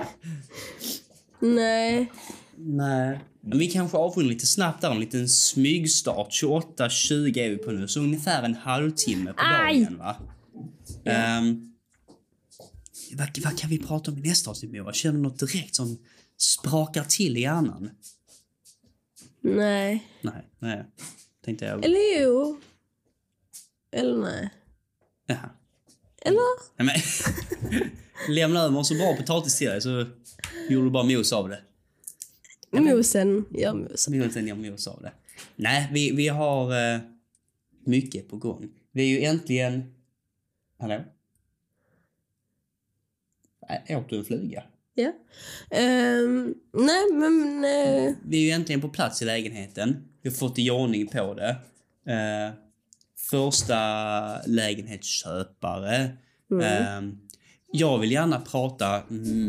Nej. 1.40 2.12
Nej. 2.58 3.20
Men 3.42 3.60
vi 3.60 3.68
kanske 3.68 3.98
avrundar 3.98 4.30
lite 4.34 4.48
snabbt 4.48 4.82
där, 4.82 4.92
en 4.92 5.00
liten 5.00 5.30
smygstart. 5.30 6.30
28.20 6.30 7.38
är 7.40 7.50
vi 7.50 7.58
på 7.58 7.72
nu, 7.72 7.88
så 7.88 8.00
ungefär 8.00 8.44
en 8.44 8.56
halvtimme 8.56 9.34
på 9.34 9.44
Aj! 9.44 9.84
dagen 9.84 9.98
va? 9.98 10.16
Ehm, 11.06 11.75
vad, 13.14 13.40
vad 13.44 13.58
kan 13.58 13.70
vi 13.70 13.80
prata 13.80 14.12
om 14.12 14.18
i 14.18 14.22
nästa 14.22 14.50
avsnitt 14.50 14.72
Moa? 14.72 14.94
Känner 14.94 15.16
du 15.16 15.22
något 15.22 15.40
direkt 15.40 15.76
som 15.76 15.98
sprakar 16.38 17.04
till 17.04 17.38
i 17.38 17.42
hjärnan? 17.42 17.90
Nej. 19.42 20.08
Nej, 20.22 20.50
nej. 20.60 20.86
Tänkte 21.46 21.66
jag. 21.66 21.86
Eller 21.86 22.22
jo. 22.22 22.60
Eller 23.92 24.18
nej. 24.18 24.50
Jaha. 25.28 25.50
Eller? 26.22 26.40
Nej, 26.78 26.86
men. 26.86 27.90
Lämna 28.36 28.60
över 28.60 28.78
en 28.78 28.86
så 28.86 28.96
bra 28.96 29.16
potatis 29.16 29.58
till 29.58 29.68
dig 29.68 29.82
så 29.82 30.06
gjorde 30.70 30.88
du 30.88 30.92
bara 30.92 31.04
mos 31.04 31.34
av 31.34 31.50
det. 31.50 31.62
Mosen 32.72 33.46
gör 33.52 33.74
mosen. 33.74 34.14
Vill 34.14 34.24
inte 34.24 34.40
göra 34.40 34.58
mos 34.58 34.88
av 34.88 35.02
det. 35.02 35.12
Nej, 35.56 35.90
vi, 35.92 36.12
vi 36.12 36.28
har 36.28 36.94
eh, 36.94 37.00
mycket 37.86 38.30
på 38.30 38.38
gång. 38.38 38.70
Vi 38.92 39.04
är 39.04 39.08
ju 39.08 39.26
äntligen... 39.26 39.96
Hallå? 40.80 41.04
Äh, 43.88 43.98
åt 44.00 44.10
du 44.10 44.18
en 44.18 44.26
fluga? 44.26 44.64
Ja. 44.94 45.12
Ehm, 45.72 46.54
nej, 46.74 47.04
men... 47.14 47.64
eh, 47.66 48.14
Vi 48.26 48.38
är 48.38 48.42
ju 48.46 48.52
äntligen 48.52 48.82
på 48.82 48.90
plats 48.90 49.22
i 49.22 49.26
lägenheten. 49.26 50.08
Vi 50.22 50.30
har 50.30 50.36
fått 50.36 50.60
i 50.60 50.70
ordning 50.70 51.08
på 51.08 51.34
det. 51.34 51.50
Eh, 52.14 52.54
första 53.30 53.78
lägenhetsköpare. 54.46 55.96
Eh, 56.62 57.02
jag 57.72 58.00
vill 58.00 58.12
gärna 58.12 58.40
prata 58.40 59.02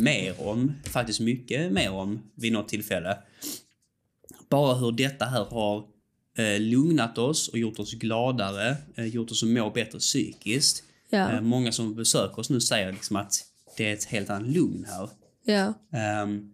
mer 0.02 0.46
om, 0.48 0.72
faktiskt 0.84 1.20
mycket 1.20 1.72
mer 1.72 1.92
om, 1.92 2.22
vid 2.34 2.52
något 2.52 2.68
tillfälle. 2.68 3.18
Bara 4.48 4.74
hur 4.74 4.92
detta 4.92 5.24
här 5.24 5.44
har 5.44 5.84
eh, 6.38 6.60
lugnat 6.60 7.18
oss 7.18 7.48
och 7.48 7.58
gjort 7.58 7.78
oss 7.78 7.94
gladare, 7.94 8.76
gjort 8.96 9.30
oss 9.30 9.42
må 9.42 9.70
bättre 9.70 9.98
psykiskt. 9.98 10.82
ja. 11.10 11.40
Många 11.40 11.72
som 11.72 11.94
besöker 11.94 12.38
oss 12.38 12.50
nu 12.50 12.60
säger 12.60 12.92
liksom 12.92 13.16
att 13.16 13.34
det 13.76 13.84
är 13.90 13.92
ett 13.92 14.04
helt 14.04 14.30
annat 14.30 14.48
lugn 14.48 14.86
här. 14.88 15.10
ja. 15.44 15.74
Ehm, 15.98 16.50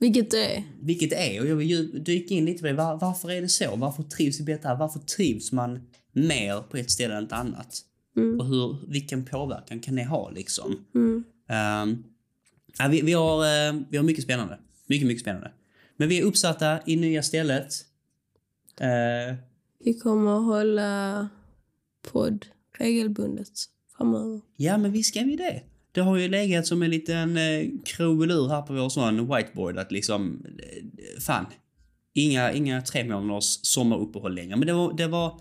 Vilket 0.00 0.30
det 0.30 0.56
är. 0.56 0.62
vilket 0.82 1.12
är, 1.12 1.40
och 1.54 1.62
jag 1.62 2.02
dyka 2.04 2.34
in 2.34 2.44
lite 2.44 2.60
på 2.60 2.66
det. 2.66 2.72
Var, 2.72 2.96
varför 2.98 3.30
är 3.30 3.40
det 3.42 3.48
så? 3.48 3.76
Varför 3.76 4.02
trivs 4.02 4.40
vi 4.40 4.44
bättre 4.44 4.68
här? 4.68 4.76
Varför 4.76 5.00
trivs 5.00 5.52
man 5.52 5.80
mer 6.12 6.60
på 6.70 6.76
ett 6.76 6.90
ställe 6.90 7.14
än 7.16 7.24
ett 7.24 7.32
annat? 7.32 7.80
Mm. 8.16 8.40
Och 8.40 8.46
hur, 8.46 8.76
vilken 8.88 9.24
påverkan 9.24 9.80
kan 9.80 9.94
det 9.96 10.04
ha 10.04 10.30
liksom? 10.30 10.84
Mm. 10.94 11.24
Ehm, 11.48 12.04
ja, 12.78 12.88
vi, 12.88 13.00
vi, 13.02 13.12
har, 13.12 13.44
eh, 13.44 13.80
vi 13.90 13.96
har 13.96 14.04
mycket 14.04 14.24
spännande. 14.24 14.58
Mycket, 14.86 15.06
mycket 15.08 15.20
spännande. 15.22 15.52
Men 15.96 16.08
vi 16.08 16.18
är 16.18 16.22
uppsatta 16.22 16.78
i 16.86 16.96
nya 16.96 17.22
stället. 17.22 17.72
Eh, 18.80 19.36
Vi 19.84 19.94
kommer 19.94 20.38
att 20.38 20.44
hålla 20.44 21.28
podd 22.12 22.46
regelbundet 22.78 23.48
framöver. 23.96 24.40
ja, 24.56 24.78
men 24.78 24.92
visst 24.92 25.08
ska 25.14 25.20
vi 25.24 25.36
det. 25.36 25.62
Det 25.92 26.00
har 26.00 26.16
ju 26.16 26.28
legat 26.28 26.66
som 26.66 26.82
en 26.82 26.90
liten 26.90 27.36
eh, 27.36 27.66
krumelur 27.84 28.48
här 28.48 28.62
på 28.62 28.72
vår 28.72 28.88
sån 28.88 29.34
whiteboard 29.34 29.78
att 29.78 29.92
liksom, 29.92 30.44
eh, 30.58 31.20
fan. 31.20 31.46
Inga, 32.14 32.52
inga 32.52 32.82
tre 32.82 33.04
månaders 33.04 33.58
sommaruppehåll 33.62 34.34
längre. 34.34 34.56
Men 34.56 34.66
det 34.66 34.72
var, 34.72 34.96
det 34.96 35.06
var, 35.06 35.40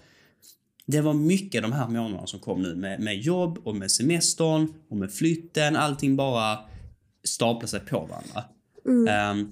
det 0.86 1.02
var 1.02 1.14
mycket 1.14 1.62
de 1.62 1.72
här 1.72 1.88
månaderna 1.88 2.28
som 2.28 2.40
kom 2.40 2.62
nu 2.62 2.76
med, 2.76 3.00
med 3.00 3.18
jobb 3.18 3.60
och 3.64 3.76
med 3.76 3.92
semestern 3.92 4.74
och 4.90 4.98
med 4.98 5.12
flytten. 5.12 5.76
Allting 5.76 6.16
bara 6.16 6.60
staplar 7.24 7.68
sig 7.68 7.80
på 7.80 8.00
varandra. 8.00 8.44
Ehm, 9.10 9.50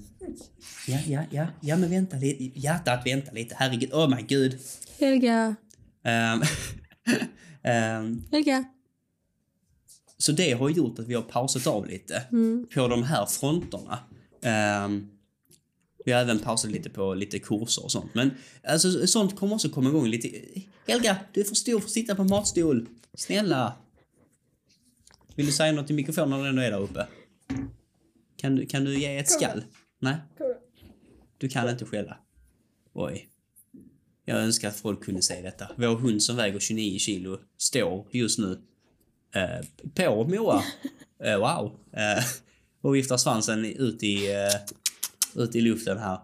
ja, 0.88 0.98
ja, 1.08 1.24
ja, 1.32 1.48
ja, 1.62 1.78
men 1.78 1.90
vänta 1.90 2.18
lite. 2.18 2.60
Hjärtat, 2.60 3.02
vänta 3.06 3.32
lite. 3.32 3.56
Herregud, 3.58 3.94
oh 3.94 4.16
my 4.16 4.22
gud. 4.22 4.60
Helga, 5.00 5.56
Ehm, 6.04 6.42
ehm, 7.64 8.24
Helga. 8.32 8.64
Så 10.18 10.32
det 10.32 10.52
har 10.52 10.70
gjort 10.70 11.00
att 11.00 11.08
vi 11.08 11.14
har 11.14 11.22
pausat 11.22 11.68
av 11.68 11.88
lite 11.88 12.24
på 12.74 12.88
de 12.88 13.04
här 13.04 13.26
fronterna. 13.26 14.00
Ehm, 14.42 15.08
vi 16.06 16.12
har 16.12 16.22
även 16.22 16.40
pausat 16.40 16.72
lite 16.72 16.90
på 16.90 17.14
lite 17.14 17.40
kurser 17.40 17.84
och 17.84 17.92
sånt. 17.92 18.14
Men 18.14 18.32
alltså, 18.64 19.08
sånt 19.08 19.36
kommer 19.36 19.56
också 19.56 19.70
komma 19.70 19.90
igång 19.90 20.08
lite. 20.08 20.30
Helga, 20.88 21.18
du 21.34 21.42
är 21.42 21.46
för 21.46 21.56
stor 21.56 21.80
för 21.80 21.88
att 21.88 21.92
sitta 21.92 22.16
på 22.16 22.22
en 22.22 22.28
matstol. 22.28 22.88
Snälla. 23.14 23.74
Vill 25.36 25.46
du 25.46 25.52
säga 25.52 25.72
något 25.72 25.90
i 25.90 25.94
mikrofonen 25.94 26.30
när 26.30 26.44
du 26.44 26.50
ändå 26.50 26.62
är 26.62 26.72
där 26.72 26.82
uppe? 26.82 27.08
Kan 28.38 28.56
du, 28.56 28.66
kan 28.66 28.84
du 28.84 29.00
ge 29.00 29.18
ett 29.18 29.30
skall? 29.30 29.64
Nej? 30.00 30.16
Du 31.38 31.50
kan 31.50 31.70
inte 31.70 31.86
skälla? 31.86 32.18
Oj. 32.94 33.30
Jag 34.26 34.38
önskar 34.38 34.68
att 34.68 34.76
folk 34.76 35.04
kunde 35.04 35.22
se 35.22 35.42
detta. 35.42 35.72
Vår 35.78 35.96
hund 35.96 36.24
som 36.24 36.36
väger 36.36 36.60
29 36.60 37.00
kilo 37.00 37.40
står 37.58 38.08
just 38.12 38.40
nu 38.40 38.62
eh, 39.36 39.66
på 39.96 40.24
Moa. 40.24 40.64
Eh, 41.24 41.38
wow. 41.38 41.80
Eh, 41.94 42.24
och 42.82 42.96
viftar 42.96 43.18
svansen 43.18 43.66
ut 43.66 44.04
i, 44.04 44.32
eh, 44.34 45.44
ut 45.44 45.56
i 45.56 45.62
luften 45.62 45.98
här. 45.98 46.20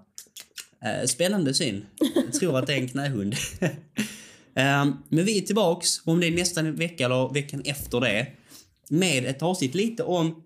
Eh, 0.85 1.05
spännande 1.05 1.53
syn. 1.53 1.85
Jag 2.15 2.33
tror 2.33 2.59
att 2.59 2.67
det 2.67 2.73
är 2.73 2.77
en 2.77 2.87
knähund. 2.87 3.33
eh, 4.55 4.85
men 5.09 5.25
vi 5.25 5.37
är 5.37 5.41
tillbaks, 5.41 6.01
om 6.05 6.19
det 6.19 6.27
är 6.27 6.31
nästa 6.31 6.61
vecka 6.61 7.05
eller 7.05 7.33
veckan 7.33 7.61
efter 7.65 7.99
det, 7.99 8.27
med 8.89 9.25
ett 9.25 9.41
avsnitt 9.41 9.75
lite 9.75 10.03
om 10.03 10.43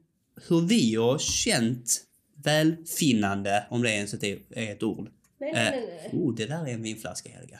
hur 0.47 0.61
vi 0.61 0.95
har 0.95 1.17
känt 1.17 2.01
välfinnande, 2.43 3.65
om 3.69 3.81
det 3.81 3.89
ens 3.89 4.13
är 4.13 4.39
ett, 4.51 4.83
ord. 4.83 5.09
Nej, 5.39 5.53
Eh, 5.55 6.19
oh, 6.19 6.35
det 6.35 6.45
där 6.45 6.67
är 6.67 6.73
en 6.73 6.81
vinflaska, 6.81 7.29
Helga. 7.29 7.59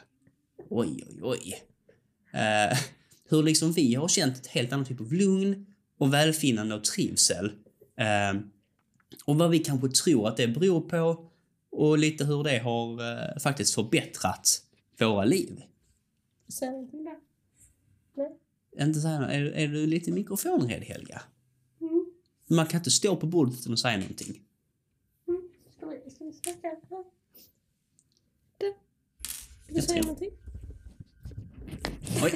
Oj, 0.70 1.04
oj, 1.10 1.20
oj. 1.22 1.62
Hur 3.30 3.44
liksom 3.44 3.72
vi 3.72 3.96
har 3.96 4.08
känt 4.08 4.38
ett 4.38 4.48
helt 4.48 4.74
annat 4.74 4.88
typ 4.88 5.02
av 5.02 5.14
lugn 5.14 5.66
och 5.98 6.14
välfinnande 6.14 6.76
och 6.76 6.84
trivsel. 6.84 7.46
Eh, 7.98 8.42
och 9.26 9.36
vad 9.36 9.50
vi 9.50 9.60
kanske 9.60 9.90
tror 9.90 10.28
att 10.28 10.38
det 10.38 10.48
beror 10.48 10.82
på 10.82 11.30
och 11.72 11.98
lite 11.98 12.26
hur 12.26 12.44
det 12.44 12.60
har 12.60 13.12
eh, 13.12 13.40
faktiskt 13.40 13.76
förbättrat 13.76 14.62
våra 15.00 15.26
liv. 15.26 15.64
Säg 16.48 16.72
någonting 16.72 17.04
där. 17.04 17.18
Nej. 18.14 18.40
Inte 18.88 19.00
så 19.00 19.08
här, 19.08 19.30
är, 19.30 19.46
är 19.46 19.68
du 19.68 19.88
lite 19.88 20.12
mikrofonrädd, 20.12 20.84
Helga? 20.84 21.22
Mm. 21.82 22.06
Man 22.48 22.66
kan 22.66 22.80
inte 22.80 22.92
stå 22.92 23.16
på 23.16 23.28
bordet 23.28 23.60
utan 23.60 23.74
att 23.74 23.80
säga 23.80 23.98
någonting. 23.98 24.42
Ska 25.78 25.86
vi, 25.86 26.12
ska 26.12 26.26
vi 26.26 26.34
snacka? 26.34 26.78
Du. 28.58 28.74
Vill 29.68 29.76
du 29.76 29.82
säga 29.82 30.02
någonting? 30.02 30.32
Oj. 32.26 32.34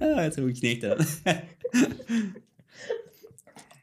Jag 0.00 0.34
tror 0.34 0.46
vi 0.46 0.54
knäckte 0.54 0.88
den. 0.88 1.06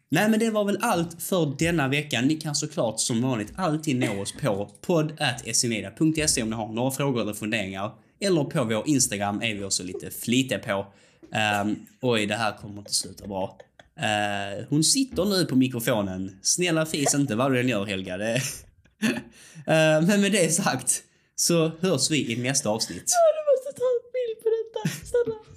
Nej, 0.09 0.29
men 0.29 0.39
det 0.39 0.49
var 0.49 0.65
väl 0.65 0.77
allt 0.81 1.21
för 1.21 1.55
denna 1.59 1.87
veckan. 1.87 2.25
Ni 2.25 2.35
kan 2.35 2.55
såklart 2.55 2.99
som 2.99 3.21
vanligt 3.21 3.53
alltid 3.55 3.95
nå 3.95 4.21
oss 4.21 4.31
på 4.31 4.71
podd.smedia.se 4.81 6.41
e 6.41 6.43
om 6.43 6.49
ni 6.49 6.55
har 6.55 6.73
några 6.73 6.91
frågor 6.91 7.21
eller 7.21 7.33
funderingar. 7.33 7.91
Eller 8.19 8.43
på 8.43 8.63
vår 8.63 8.87
Instagram 8.87 9.41
är 9.41 9.55
vi 9.55 9.63
också 9.63 9.83
lite 9.83 10.11
flitiga 10.11 10.59
på. 10.59 10.85
Um, 11.63 11.85
oj, 12.01 12.25
det 12.25 12.35
här 12.35 12.57
kommer 12.57 12.77
inte 12.77 12.93
sluta 12.93 13.27
bra. 13.27 13.57
Uh, 13.99 14.65
hon 14.69 14.83
sitter 14.83 15.25
nu 15.25 15.45
på 15.45 15.55
mikrofonen. 15.55 16.37
Snälla 16.41 16.85
fis 16.85 17.13
inte 17.15 17.35
vad 17.35 17.51
du 17.51 17.59
än 17.59 17.67
gör 17.67 17.85
Helga. 17.85 18.17
Det... 18.17 18.35
uh, 18.35 18.41
men 20.07 20.21
med 20.21 20.31
det 20.31 20.53
sagt 20.53 21.03
så 21.35 21.71
hörs 21.79 22.11
vi 22.11 22.31
i 22.31 22.35
nästa 22.35 22.69
avsnitt 22.69 23.13
du 25.25 25.56